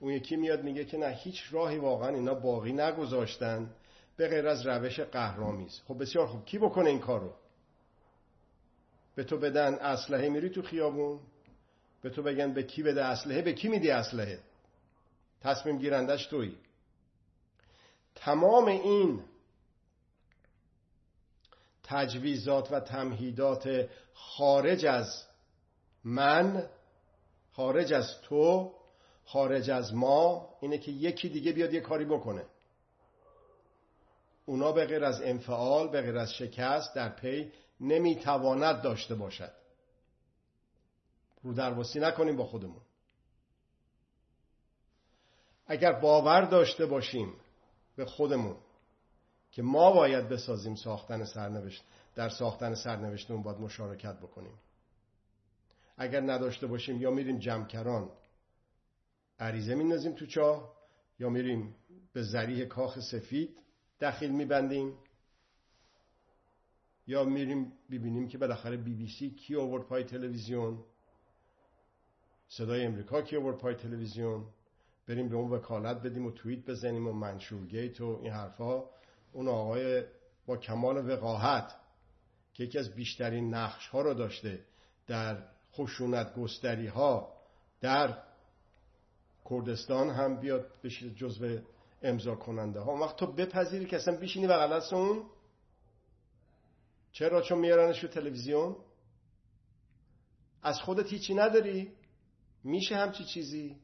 اون 0.00 0.12
یکی 0.12 0.36
میاد 0.36 0.62
میگه 0.62 0.84
که 0.84 0.98
نه 0.98 1.08
هیچ 1.08 1.42
راهی 1.50 1.78
واقعا 1.78 2.08
اینا 2.08 2.34
باقی 2.34 2.72
نگذاشتن 2.72 3.70
به 4.16 4.28
غیر 4.28 4.48
از 4.48 4.66
روش 4.66 5.00
قهرامیز 5.00 5.82
خب 5.88 6.02
بسیار 6.02 6.26
خوب. 6.26 6.44
کی 6.44 6.58
بکنه 6.58 6.90
این 6.90 7.00
کارو؟ 7.00 7.34
به 9.14 9.24
تو 9.24 9.38
بدن 9.38 9.74
اسلحه 9.74 10.28
میری 10.28 10.50
تو 10.50 10.62
خیابون؟ 10.62 11.20
به 12.02 12.10
تو 12.10 12.22
بگن 12.22 12.52
به 12.52 12.62
کی 12.62 12.82
بده 12.82 13.04
اسلحه؟ 13.04 13.42
به 13.42 13.52
کی 13.52 13.68
میدی 13.68 13.90
اسلحه؟ 13.90 14.38
تصمیم 15.40 15.78
گیرندش 15.78 16.26
تویی. 16.26 16.56
تمام 18.14 18.66
این 18.66 19.24
تجویزات 21.82 22.72
و 22.72 22.80
تمهیدات 22.80 23.88
خارج 24.14 24.86
از 24.86 25.26
من 26.04 26.68
خارج 27.52 27.92
از 27.92 28.20
تو 28.20 28.74
خارج 29.24 29.70
از 29.70 29.94
ما 29.94 30.48
اینه 30.60 30.78
که 30.78 30.90
یکی 30.90 31.28
دیگه 31.28 31.52
بیاد 31.52 31.74
یه 31.74 31.80
کاری 31.80 32.04
بکنه. 32.04 32.44
اونا 34.46 34.72
به 34.72 34.86
غیر 34.86 35.04
از 35.04 35.22
انفعال 35.22 35.88
به 35.88 36.02
غیر 36.02 36.18
از 36.18 36.32
شکست 36.34 36.94
در 36.94 37.08
پی 37.08 37.52
نمی‌تواند 37.80 38.82
داشته 38.82 39.14
باشد. 39.14 39.52
رو 41.42 41.54
درواسی 41.54 42.00
نکنیم 42.00 42.36
با 42.36 42.44
خودمون. 42.44 42.80
اگر 45.66 45.92
باور 45.92 46.42
داشته 46.42 46.86
باشیم 46.86 47.32
به 47.96 48.04
خودمون 48.04 48.56
که 49.52 49.62
ما 49.62 49.92
باید 49.92 50.28
بسازیم 50.28 50.74
ساختن 50.74 51.24
سرنوشت 51.24 51.84
در 52.14 52.28
ساختن 52.28 52.74
سرنوشتمون 52.74 53.42
باید 53.42 53.58
مشارکت 53.58 54.18
بکنیم. 54.18 54.58
اگر 55.96 56.20
نداشته 56.20 56.66
باشیم 56.66 57.00
یا 57.00 57.10
میریم 57.10 57.38
جمکران 57.38 58.10
عریضه 59.38 59.74
میندازیم 59.74 60.12
تو 60.12 60.26
چاه 60.26 60.74
یا 61.18 61.28
میریم 61.28 61.74
به 62.12 62.22
زریح 62.22 62.64
کاخ 62.64 63.00
سفید 63.00 63.58
دخیل 64.00 64.30
میبندیم 64.30 64.98
یا 67.06 67.24
میریم 67.24 67.72
ببینیم 67.90 68.28
که 68.28 68.38
بالاخره 68.38 68.76
بی 68.76 68.94
بی 68.94 69.08
سی 69.08 69.30
کی 69.30 69.56
آورد 69.56 69.82
پای 69.82 70.04
تلویزیون 70.04 70.84
صدای 72.48 72.84
امریکا 72.84 73.22
کی 73.22 73.36
آورد 73.36 73.58
پای 73.58 73.74
تلویزیون 73.74 74.46
بریم 75.06 75.28
به 75.28 75.36
اون 75.36 75.50
وکالت 75.50 76.02
بدیم 76.02 76.26
و 76.26 76.30
توییت 76.30 76.66
بزنیم 76.66 77.06
و 77.08 77.12
منشور 77.12 77.66
گیت 77.66 78.00
و 78.00 78.18
این 78.22 78.32
حرفا. 78.32 78.84
اون 79.32 79.48
آقای 79.48 80.04
با 80.46 80.56
کمال 80.56 81.10
وقاحت 81.10 81.74
که 82.54 82.64
یکی 82.64 82.78
از 82.78 82.94
بیشترین 82.94 83.54
نقش 83.54 83.88
ها 83.88 84.02
رو 84.02 84.14
داشته 84.14 84.64
در 85.06 85.48
خشونت 85.72 86.34
گستری 86.34 86.86
ها 86.86 87.32
در 87.80 88.18
کردستان 89.50 90.10
هم 90.10 90.40
بیاد 90.40 90.66
بشه 90.84 91.10
جزو 91.10 91.58
امضا 92.02 92.34
کننده 92.34 92.80
ها 92.80 92.94
وقت 92.94 93.16
تو 93.16 93.26
بپذیری 93.26 93.86
که 93.86 93.96
اصلا 93.96 94.16
بیشینی 94.16 94.46
بغل 94.46 94.80
اون؟ 94.92 95.22
چرا؟ 97.12 97.42
چون 97.42 97.58
میارنش 97.58 98.02
رو 98.02 98.08
تلویزیون؟ 98.08 98.76
از 100.62 100.80
خودت 100.80 101.08
هیچی 101.08 101.34
نداری؟ 101.34 101.92
میشه 102.64 102.96
همچی 102.96 103.24
چیزی؟ 103.24 103.76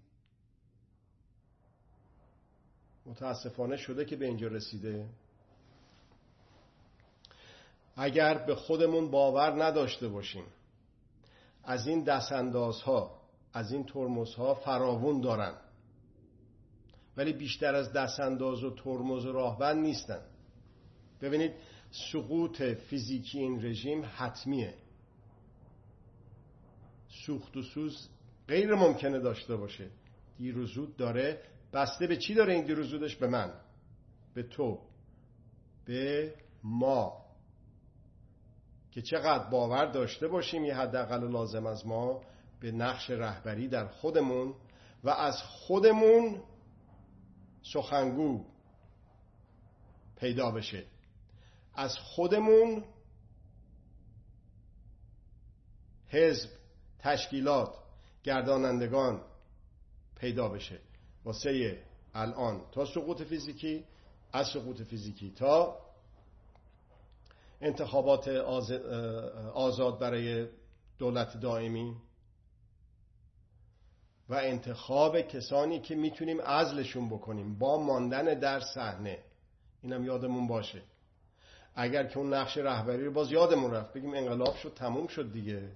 متاسفانه 3.07 3.77
شده 3.77 4.05
که 4.05 4.17
به 4.17 4.27
اینجا 4.27 4.49
رسیده. 4.49 5.09
اگر 7.97 8.39
به 8.39 8.55
خودمون 8.55 9.11
باور 9.11 9.65
نداشته 9.65 10.09
باشیم 10.09 10.45
از 11.65 11.87
این 11.87 12.05
دستاندازها 12.05 13.21
از 13.53 13.73
این 13.73 13.85
ترمزها 13.85 14.55
فراوون 14.55 15.21
دارن. 15.21 15.55
ولی 17.17 17.33
بیشتر 17.33 17.75
از 17.75 17.93
دستانداز 17.93 18.65
و 18.65 18.71
ترمز 18.71 19.27
و 19.27 19.33
راهبند 19.33 19.83
نیستن. 19.83 20.21
ببینید 21.21 21.53
سقوط 22.13 22.63
فیزیکی 22.63 23.39
این 23.39 23.65
رژیم 23.65 24.05
حتمیه. 24.17 24.75
سوخت 27.27 27.57
و 27.57 27.63
سوز 27.63 28.09
غیر 28.49 28.75
ممکنه 28.75 29.19
داشته 29.19 29.57
باشه. 29.57 29.91
دیر 30.39 30.69
داره 30.99 31.43
بسته 31.73 32.07
به 32.07 32.17
چی 32.17 32.35
داره 32.35 32.53
این 32.55 32.65
دیر 32.65 32.81
و 32.81 32.83
زودش 32.83 33.17
به 33.17 33.27
من. 33.27 33.53
به 34.35 34.43
تو. 34.43 34.79
به 35.85 36.35
ما. 36.65 37.25
که 38.91 39.03
چقدر 39.03 39.51
باور 39.51 39.87
داشته 39.87 40.29
باشیم 40.29 40.65
یه 40.65 40.77
حداقل 40.77 41.31
لازم 41.31 41.67
از 41.67 41.87
ما 41.87 42.23
به 42.61 42.73
نقش 42.73 43.11
رهبری 43.11 43.69
در 43.69 43.87
خودمون 43.87 44.55
و 45.05 45.11
از 45.11 45.43
خودمون 45.43 46.43
سخنگو 47.63 48.45
پیدا 50.17 50.51
بشه. 50.51 50.85
از 51.75 51.97
خودمون 51.99 52.85
حزب 56.09 56.51
تشکیلات 56.99 57.75
گردانندگان 58.23 59.23
پیدا 60.17 60.49
بشه. 60.49 60.81
واسه 61.25 61.83
الان 62.15 62.63
تا 62.73 62.87
سقوط 62.87 63.23
فیزیکی 63.23 63.85
از 64.33 64.47
سقوط 64.47 64.83
فیزیکی 64.83 65.31
تا 65.31 65.79
انتخابات 67.61 68.29
آزاد 69.55 69.99
برای 69.99 70.49
دولت 70.99 71.41
دائمی 71.41 71.97
و 74.29 74.35
انتخاب 74.35 75.21
کسانی 75.21 75.81
که 75.81 75.95
می‌تونیم 75.95 76.41
ازلشون 76.41 77.09
بکنیم 77.09 77.59
با 77.59 77.83
ماندن 77.83 78.39
در 78.39 78.61
صحنه. 78.61 79.19
اینم 79.83 80.05
یادمون 80.05 80.47
باشه. 80.47 80.83
اگر 81.75 82.07
که 82.07 82.19
اون 82.19 82.35
نقش 82.35 82.57
رهبری 82.57 83.05
رو 83.05 83.13
باز 83.13 83.33
یادمون 83.33 83.71
رفت 83.71 83.93
بگیم 83.93 84.15
انقلاب 84.15 84.55
شد 84.57 84.75
تموم 84.75 85.07
شد 85.07 85.33
دیگه. 85.33 85.73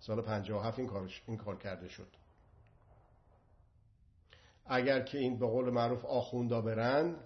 سال 0.00 0.22
57 0.22 0.78
این 0.78 0.88
کارش 0.88 1.22
این 1.26 1.36
کار 1.36 1.56
کرده 1.56 1.88
شد. 1.88 2.08
اگر 4.68 5.00
که 5.00 5.18
این 5.18 5.38
به 5.38 5.46
قول 5.46 5.70
معروف 5.70 6.04
آخوندا 6.04 6.60
برن 6.60 7.16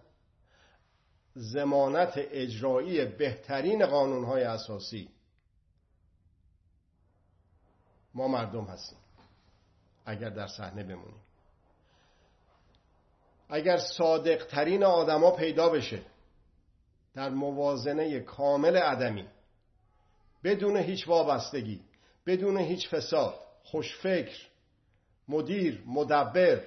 زمانت 1.35 2.13
اجرایی 2.17 3.05
بهترین 3.05 3.87
قانونهای 3.87 4.43
اساسی 4.43 5.09
ما 8.15 8.29
مردم 8.29 8.65
هستیم. 8.65 8.99
اگر 10.07 10.31
در 10.31 10.47
صحنه 10.47 10.83
بمونیم. 10.83 11.21
اگر 13.49 13.77
صادقترین 13.77 14.85
آدما 14.85 15.31
پیدا 15.31 15.69
بشه 15.69 16.03
در 17.15 17.31
موازنه 17.31 18.21
کامل 18.21 18.77
عدمی 18.77 19.27
بدون 20.45 20.77
هیچ 20.77 21.09
وابستگی 21.09 21.81
بدون 22.27 22.59
هیچ 22.59 22.89
فساد 22.89 23.35
خوشفکر 23.65 24.47
مدیر 25.29 25.83
مدبر 25.87 26.61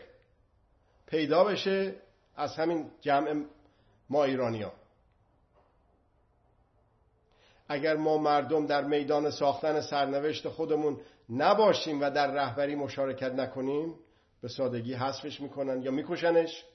پیدا 1.08 1.44
بشه 1.44 1.96
از 2.36 2.56
همین 2.56 2.92
جمع 3.02 3.46
ما 4.10 4.24
ایرانیا 4.24 4.74
اگر 7.68 7.96
ما 7.96 8.18
مردم 8.18 8.66
در 8.66 8.84
میدان 8.84 9.32
ساختن 9.32 9.82
سرنوشت 9.82 10.50
خودمون 10.50 11.02
نباشیم 11.30 12.02
و 12.02 12.10
در 12.10 12.32
رهبری 12.32 12.76
مشارکت 12.76 13.32
نکنیم 13.32 13.96
به 14.42 14.48
سادگی 14.48 14.94
حذفش 14.94 15.42
می‌کنن 15.42 15.82
یا 15.82 15.92
میکشنش 15.92 16.66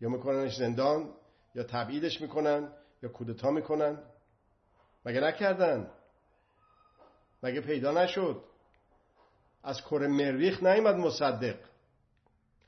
یا 0.00 0.08
میکننش 0.08 0.56
زندان 0.56 1.14
یا 1.54 1.62
تبعیدش 1.62 2.20
می‌کنن 2.20 2.72
یا 3.02 3.08
کودتا 3.08 3.50
می‌کنن. 3.50 4.02
مگه 5.04 5.20
نکردن؟ 5.20 5.90
مگه 7.42 7.60
پیدا 7.60 7.92
نشد؟ 7.92 8.44
از 9.62 9.80
کره 9.82 10.06
مریخ 10.06 10.62
نیامد 10.62 10.94
مصدق. 10.94 11.56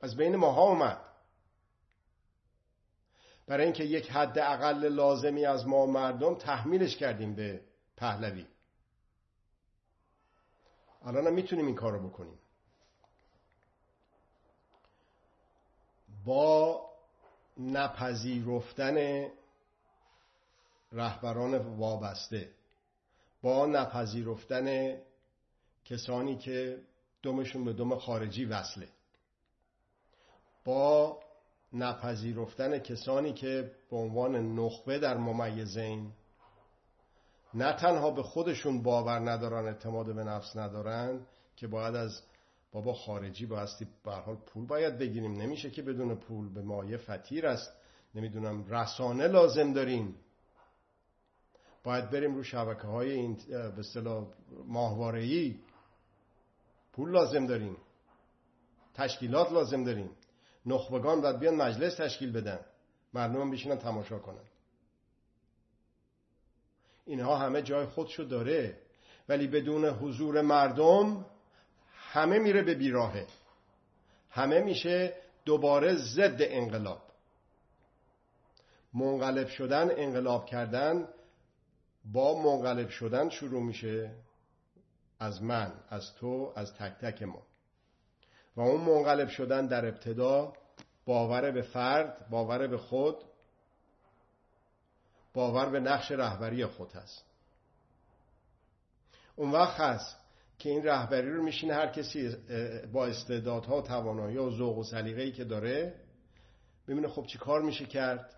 از 0.03 0.15
بین 0.15 0.35
ماها 0.35 0.61
اومد. 0.61 1.01
برای 3.47 3.63
اینکه 3.63 3.83
یک 3.83 4.11
حد 4.11 4.39
اقل 4.39 4.87
لازمی 4.87 5.45
از 5.45 5.67
ما 5.67 5.85
مردم 5.85 6.35
تحمیلش 6.35 6.97
کردیم 6.97 7.35
به 7.35 7.61
پهلوی. 7.97 8.45
الان 11.05 11.33
می‌تونیم 11.33 11.65
این 11.65 11.75
کار 11.75 11.91
رو 11.91 12.09
بکنیم. 12.09 12.39
با 16.25 16.81
نپذیرفتن 17.57 19.27
رهبران 20.91 21.57
وابسته 21.77 22.51
با 23.41 23.65
نپذیرفتن 23.65 24.97
کسانی 25.85 26.37
که 26.37 26.81
دمشون 27.23 27.65
به 27.65 27.73
دم 27.73 27.97
خارجی 27.97 28.45
وصله. 28.45 28.89
با 30.65 31.19
نپذیرفتن 31.73 32.79
کسانی 32.79 33.33
که 33.33 33.71
به 33.91 33.97
عنوان 33.97 34.55
نخبه 34.59 34.99
در 34.99 35.17
ممیزین 35.17 36.11
نه 37.53 37.73
تنها 37.73 38.11
به 38.11 38.23
خودشون 38.23 38.83
باور 38.83 39.31
ندارن 39.31 39.65
اعتماد 39.65 40.15
به 40.15 40.23
نفس 40.23 40.55
ندارن 40.55 41.25
که 41.55 41.67
باید 41.67 41.95
از 41.95 42.21
بابا 42.71 42.93
خارجی 42.93 43.45
بایستی 43.45 43.87
به 44.03 44.11
حال 44.11 44.35
پول 44.35 44.65
باید 44.67 44.97
بگیریم. 44.97 45.33
نمیشه 45.33 45.69
که 45.69 45.81
بدون 45.81 46.15
پول 46.15 46.53
به 46.53 46.61
مایه 46.61 46.97
فتیر 46.97 47.47
است. 47.47 47.73
نمی‌دونم 48.15 48.65
رسانه 48.67 49.27
لازم 49.27 49.73
داریم. 49.73 50.15
باید 51.83 52.09
بریم 52.09 52.35
رو 52.35 52.43
شبکه 52.43 52.87
های 52.87 53.11
این 53.11 53.37
به 53.49 53.79
اصطلاح 53.79 54.25
پول 56.93 57.11
لازم 57.11 57.45
داریم. 57.47 57.77
تشکیلات 58.93 59.51
لازم 59.51 59.83
داریم. 59.83 60.09
نخبگان 60.65 61.21
باید 61.21 61.39
بیان 61.39 61.55
مجلس 61.55 61.95
تشکیل 61.95 62.31
بدن. 62.31 62.59
مردم 63.13 63.51
بشینن 63.51 63.77
تماشا 63.77 64.19
کنن. 64.19 64.45
اینها 67.05 67.37
همه 67.37 67.61
جای 67.61 67.85
خودشو 67.85 68.23
داره. 68.23 68.77
ولی 69.29 69.47
بدون 69.47 69.85
حضور 69.85 70.41
مردم 70.41 71.25
همه 71.95 72.39
میره 72.39 72.63
به 72.63 72.75
بیراهه. 72.75 73.27
همه 74.29 74.59
میشه 74.59 75.15
دوباره 75.45 75.95
ضد 75.95 76.37
انقلاب. 76.39 77.01
منقلب 78.93 79.47
شدن 79.47 79.91
انقلاب 79.91 80.45
کردن 80.45 81.07
با 82.05 82.41
منقلب 82.41 82.89
شدن 82.89 83.29
شروع 83.29 83.63
میشه 83.63 84.11
از 85.19 85.43
من 85.43 85.73
از 85.89 86.15
تو 86.15 86.53
از 86.55 86.73
تک 86.73 86.97
تک 86.97 87.23
ما. 87.23 87.41
و 88.55 88.61
اون 88.61 88.81
منقلب 88.81 89.29
شدن 89.29 89.67
در 89.67 89.85
ابتدا 89.85 90.53
باور 91.05 91.51
به 91.51 91.61
فرد 91.61 92.29
باور 92.29 92.67
به 92.67 92.77
خود 92.77 93.23
باور 95.33 95.69
به 95.69 95.79
نقش 95.79 96.11
رهبری 96.11 96.65
خود 96.65 96.91
هست. 96.91 97.25
اون 99.35 99.51
وقت 99.51 99.79
هست 99.79 100.17
که 100.59 100.69
این 100.69 100.83
رهبری 100.83 101.31
رو 101.31 101.43
میشینه 101.43 101.73
هر 101.73 101.87
کسی 101.87 102.35
با 102.93 103.05
استعدادها 103.05 103.77
و 103.77 103.81
توانایی 103.81 104.37
و 104.37 104.51
ذوق 104.51 104.77
و 104.77 104.83
سلیقه‌ای 104.83 105.31
که 105.31 105.43
داره 105.43 105.95
ببینه 106.87 107.07
خب 107.07 107.25
چی 107.25 107.37
کار 107.37 107.61
میشه 107.61 107.85
کرد. 107.85 108.35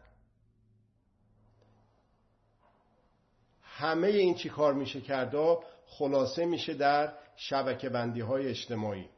همه 3.62 4.08
این 4.08 4.36
چی 4.36 4.50
کار 4.50 4.74
میشه 4.74 5.02
کرده 5.02 5.58
خلاصه 5.88 6.46
میشه 6.46 6.74
در 6.74 7.14
شبکه 7.36 7.90
بندی 7.90 8.22
های 8.22 8.48
اجتماعی. 8.48 9.10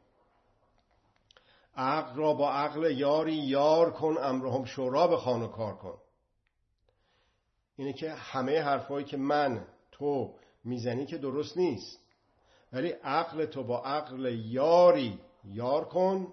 عقل 1.78 2.16
را 2.16 2.34
با 2.34 2.52
عقل 2.52 2.90
یاری 2.90 3.34
یار 3.34 3.90
کن 3.92 4.16
امرهم 4.20 4.64
شورا 4.64 5.06
به 5.06 5.16
خان 5.16 5.42
و 5.42 5.48
کار 5.48 5.76
کن. 5.76 5.98
اینه 7.76 7.92
که 7.92 8.12
همه 8.12 8.60
حرفایی 8.62 9.06
که 9.06 9.16
من 9.16 9.66
تو 9.92 10.34
می‌زنی 10.64 11.06
که 11.06 11.18
درست 11.18 11.56
نیست. 11.56 11.98
ولی 12.72 12.88
عقل 12.88 13.46
تو 13.46 13.64
با 13.64 13.82
عقل 13.82 14.26
یاری 14.46 15.18
یار 15.44 15.84
کن 15.84 16.32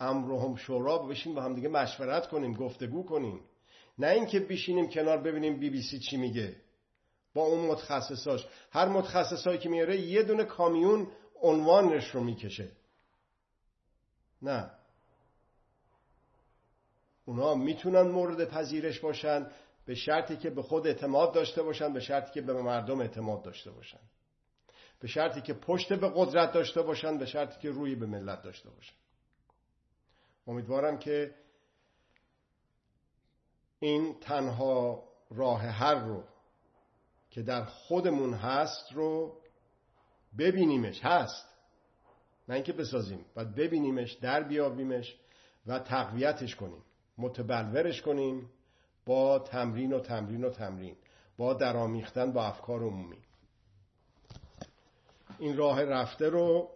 امرهم 0.00 0.56
شورا 0.56 0.98
بشین 0.98 1.34
با 1.34 1.42
هم 1.42 1.54
دیگه 1.54 1.68
مشورت 1.68 2.28
کنیم 2.28 2.54
گفتگو 2.54 3.02
کنیم. 3.02 3.40
نه 3.98 4.06
اینکه 4.06 4.40
بشینیم 4.40 4.88
کنار 4.88 5.18
ببینیم 5.18 5.60
بی 5.60 5.70
بی 5.70 5.82
سی 5.82 5.98
چی 5.98 6.16
میگه. 6.16 6.56
با 7.34 7.42
اون 7.42 7.66
متخصصاش. 7.66 8.46
هر 8.70 8.88
متخصصایی 8.88 9.58
که 9.58 9.68
میاره 9.68 10.00
یه 10.00 10.22
دونه 10.22 10.44
کامیون 10.44 11.08
عنوانش 11.42 12.10
رو 12.10 12.20
می‌کشه. 12.20 12.68
نه. 14.42 14.70
اونا 17.24 17.54
می‌تونن 17.54 18.02
مورد 18.02 18.48
پذیرش 18.48 19.00
باشن 19.00 19.50
به 19.86 19.94
شرطی 19.94 20.36
که 20.36 20.50
به 20.50 20.62
خود 20.62 20.86
اعتماد 20.86 21.34
داشته 21.34 21.62
باشن 21.62 21.92
به 21.92 22.00
شرطی 22.00 22.32
که 22.32 22.40
به 22.40 22.62
مردم 22.62 23.00
اعتماد 23.00 23.42
داشته 23.42 23.70
باشن. 23.70 24.00
به 25.00 25.08
شرطی 25.08 25.40
که 25.40 25.54
پشت 25.54 25.92
به 25.92 26.12
قدرت 26.14 26.52
داشته 26.52 26.82
باشن 26.82 27.18
به 27.18 27.26
شرطی 27.26 27.60
که 27.60 27.70
روی 27.70 27.94
به 27.94 28.06
ملت 28.06 28.42
داشته 28.42 28.70
باشن. 28.70 28.94
امیدوارم 30.46 30.98
که 30.98 31.34
این 33.80 34.20
تنها 34.20 35.04
راه 35.30 35.60
هر 35.60 35.94
رو 35.94 36.24
که 37.30 37.42
در 37.42 37.64
خودمون 37.64 38.34
هست 38.34 38.92
رو 38.92 39.40
ببینیمش. 40.38 41.00
هست. 41.04 41.49
نه 42.50 42.56
اینکه 42.56 42.72
بسازیم 42.72 43.24
باید 43.34 43.54
ببینیمش 43.54 44.12
در 44.12 44.42
بیابیمش 44.42 45.16
و 45.66 45.78
تقویتش 45.78 46.56
کنیم. 46.56 46.82
متبلورش 47.18 48.02
کنیم 48.02 48.50
با 49.06 49.38
تمرین 49.38 49.92
و 49.92 50.00
تمرین 50.00 50.44
و 50.44 50.50
تمرین 50.50 50.96
با 51.36 51.54
درامیختن 51.54 52.32
با 52.32 52.44
افکار 52.44 52.82
عمومی. 52.82 53.18
این 55.38 55.56
راه 55.56 55.82
رفته 55.82 56.28
رو 56.28 56.70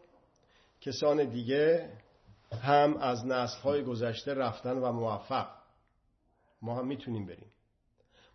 کسان 0.81 1.25
دیگه 1.25 1.93
هم 2.62 2.97
از 2.97 3.27
نسل 3.27 3.61
های 3.61 3.83
گذشته 3.83 4.35
رفتن 4.35 4.79
و 4.79 4.93
موفق. 4.93 5.49
ما 6.62 6.79
هم 6.79 6.87
می‌تونیم 6.87 7.27
بریم. 7.27 7.51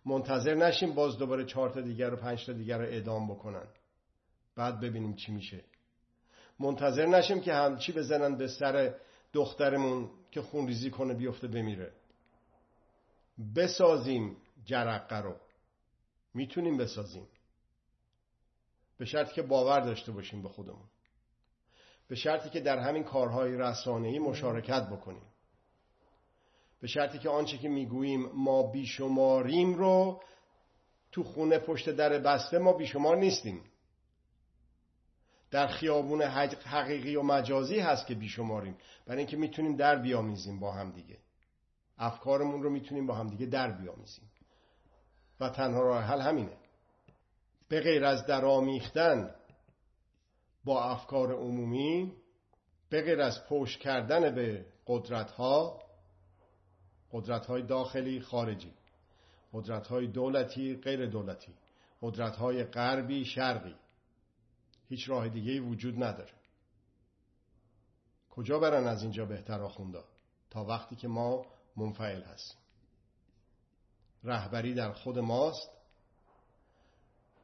منتظر 0.04 0.54
نشیم 0.54 0.94
باز 0.94 1.18
دوباره 1.18 1.44
چهار 1.44 1.70
تا 1.70 1.80
دیگر 1.80 2.14
و 2.14 2.16
پنج 2.16 2.46
تا 2.46 2.52
دیگر 2.52 2.78
رو 2.78 2.84
اعدام 2.84 3.30
بکنن. 3.30 3.66
بعد 4.56 4.80
ببینیم 4.80 5.14
چی 5.14 5.32
میشه. 5.32 5.64
منتظر 6.60 7.06
نشیم 7.06 7.40
که 7.40 7.54
همچی 7.54 7.92
بزنن 7.92 8.36
به 8.36 8.48
سر 8.48 8.94
دخترمون 9.32 10.10
که 10.30 10.42
خونریزی 10.42 10.90
کنه 10.90 11.14
بیفته 11.14 11.48
بمیره. 11.48 11.92
بسازیم 13.56 14.36
جرقه 14.64 15.16
رو. 15.16 15.36
می‌تونیم 16.34 16.76
بسازیم. 16.76 17.28
به 18.98 19.04
شرطی 19.04 19.34
که 19.34 19.42
باور 19.42 19.80
داشته 19.80 20.12
باشیم 20.12 20.42
به 20.42 20.48
خودمون. 20.48 20.88
به 22.08 22.14
شرطی 22.14 22.50
که 22.50 22.60
در 22.60 22.78
همین 22.78 23.04
کارهای 23.04 23.56
رسانه‌ای 23.56 24.18
مشارکت 24.18 24.86
بکنیم. 24.88 25.26
به 26.80 26.86
شرطی 26.86 27.18
که 27.18 27.28
آنچه 27.28 27.58
که 27.58 27.68
می‌گوییم 27.68 28.30
ما 28.34 28.62
بیشماریم 28.62 29.74
رو 29.74 30.22
تو 31.12 31.24
خونه 31.24 31.58
پشت 31.58 31.90
در 31.90 32.18
بسته 32.18 32.58
ما 32.58 32.72
بیشمار 32.72 33.16
نیستیم. 33.16 33.69
در 35.50 35.66
خیابون 35.66 36.22
حقیقی 36.64 37.16
و 37.16 37.22
مجازی 37.22 37.78
هست 37.78 38.06
که 38.06 38.14
بیشماریم. 38.14 38.76
برای 39.06 39.18
اینکه 39.18 39.36
می‌تونیم 39.36 39.76
در 39.76 39.96
بیامیزیم 39.96 40.60
با 40.60 40.72
هم 40.72 40.90
دیگه. 40.90 41.18
افکارمون 41.98 42.62
رو 42.62 42.70
می‌تونیم 42.70 43.06
با 43.06 43.14
هم 43.14 43.26
دیگه 43.26 43.46
در 43.46 43.70
بیامیزیم. 43.70 44.30
و 45.40 45.48
تنها 45.48 45.82
راه 45.82 46.04
حل 46.04 46.20
همینه. 46.20 46.56
به 47.68 47.80
غیر 47.80 48.04
از 48.04 48.26
درآمیختن 48.26 49.34
با 50.64 50.84
افکار 50.84 51.32
عمومی 51.32 52.12
به 52.90 53.02
غیر 53.02 53.20
از 53.20 53.46
پشت 53.48 53.80
کردن 53.80 54.34
به 54.34 54.66
قدرت 54.86 55.30
ها 55.30 55.82
قدرت 57.12 57.46
های 57.46 57.62
داخلی 57.62 58.20
خارجی 58.20 58.72
قدرت 59.52 59.86
های 59.86 60.06
دولتی 60.06 60.76
غیر 60.76 61.06
دولتی 61.06 61.54
قدرت 62.02 62.36
های 62.36 62.64
غربی 62.64 63.24
شرقی 63.24 63.74
هیچ 64.90 65.10
راه 65.10 65.28
دیگه 65.28 65.60
وجود 65.60 66.02
نداره. 66.02 66.32
کجا 68.30 68.58
برن 68.58 68.86
از 68.86 69.02
اینجا 69.02 69.24
بهتر 69.24 69.60
آخوندا؟ 69.60 70.04
تا 70.50 70.64
وقتی 70.64 70.96
که 70.96 71.08
ما 71.08 71.46
منفعل 71.76 72.22
هستیم. 72.22 72.60
رهبری 74.24 74.74
در 74.74 74.92
خود 74.92 75.18
ماست. 75.18 75.70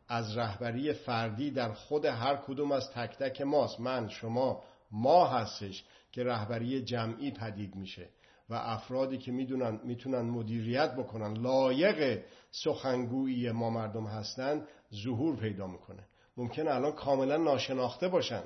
از 0.08 0.36
رهبری 0.36 0.92
فردی 0.92 1.50
در 1.50 1.72
خود 1.72 2.04
هر 2.04 2.36
کدوم 2.36 2.72
از 2.72 2.90
تک 2.90 3.18
تک 3.18 3.40
ماست. 3.40 3.80
من 3.80 4.08
شما 4.08 4.62
ما 4.90 5.26
هستش 5.26 5.84
که 6.12 6.24
رهبری 6.24 6.82
جمعی 6.82 7.30
پدید 7.30 7.74
میشه 7.76 8.08
و 8.48 8.54
افرادی 8.54 9.18
که 9.18 9.32
می‌دونن 9.32 9.80
می‌تونن 9.84 10.20
مدیریت 10.20 10.94
بکنن 10.94 11.32
لایق 11.32 12.24
سخنگویی 12.50 13.50
ما 13.50 13.70
مردم 13.70 14.06
هستن 14.06 14.66
ظهور 14.94 15.36
پیدا 15.36 15.66
می‌کنه. 15.66 16.06
ممکن 16.36 16.68
الان 16.68 16.92
کاملا 16.92 17.36
ناشناخته 17.36 18.08
باشن 18.08 18.44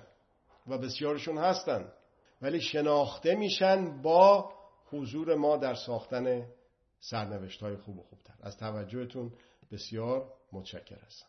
و 0.67 0.79
بسیارشون 0.79 1.39
هستن. 1.39 1.93
ولی 2.43 2.61
شناخته 2.61 3.35
میشن 3.35 4.03
با 4.03 4.53
حضور 4.91 5.35
ما 5.35 5.57
در 5.57 5.75
ساختن 5.75 6.47
سرنوشت 7.01 7.63
های 7.63 7.77
خوب 7.77 7.99
و 7.99 8.03
خوبتر. 8.03 8.35
از 8.43 8.57
توجهتون 8.57 9.33
بسیار 9.73 10.33
متشکر 10.53 10.99
هستم 10.99 11.27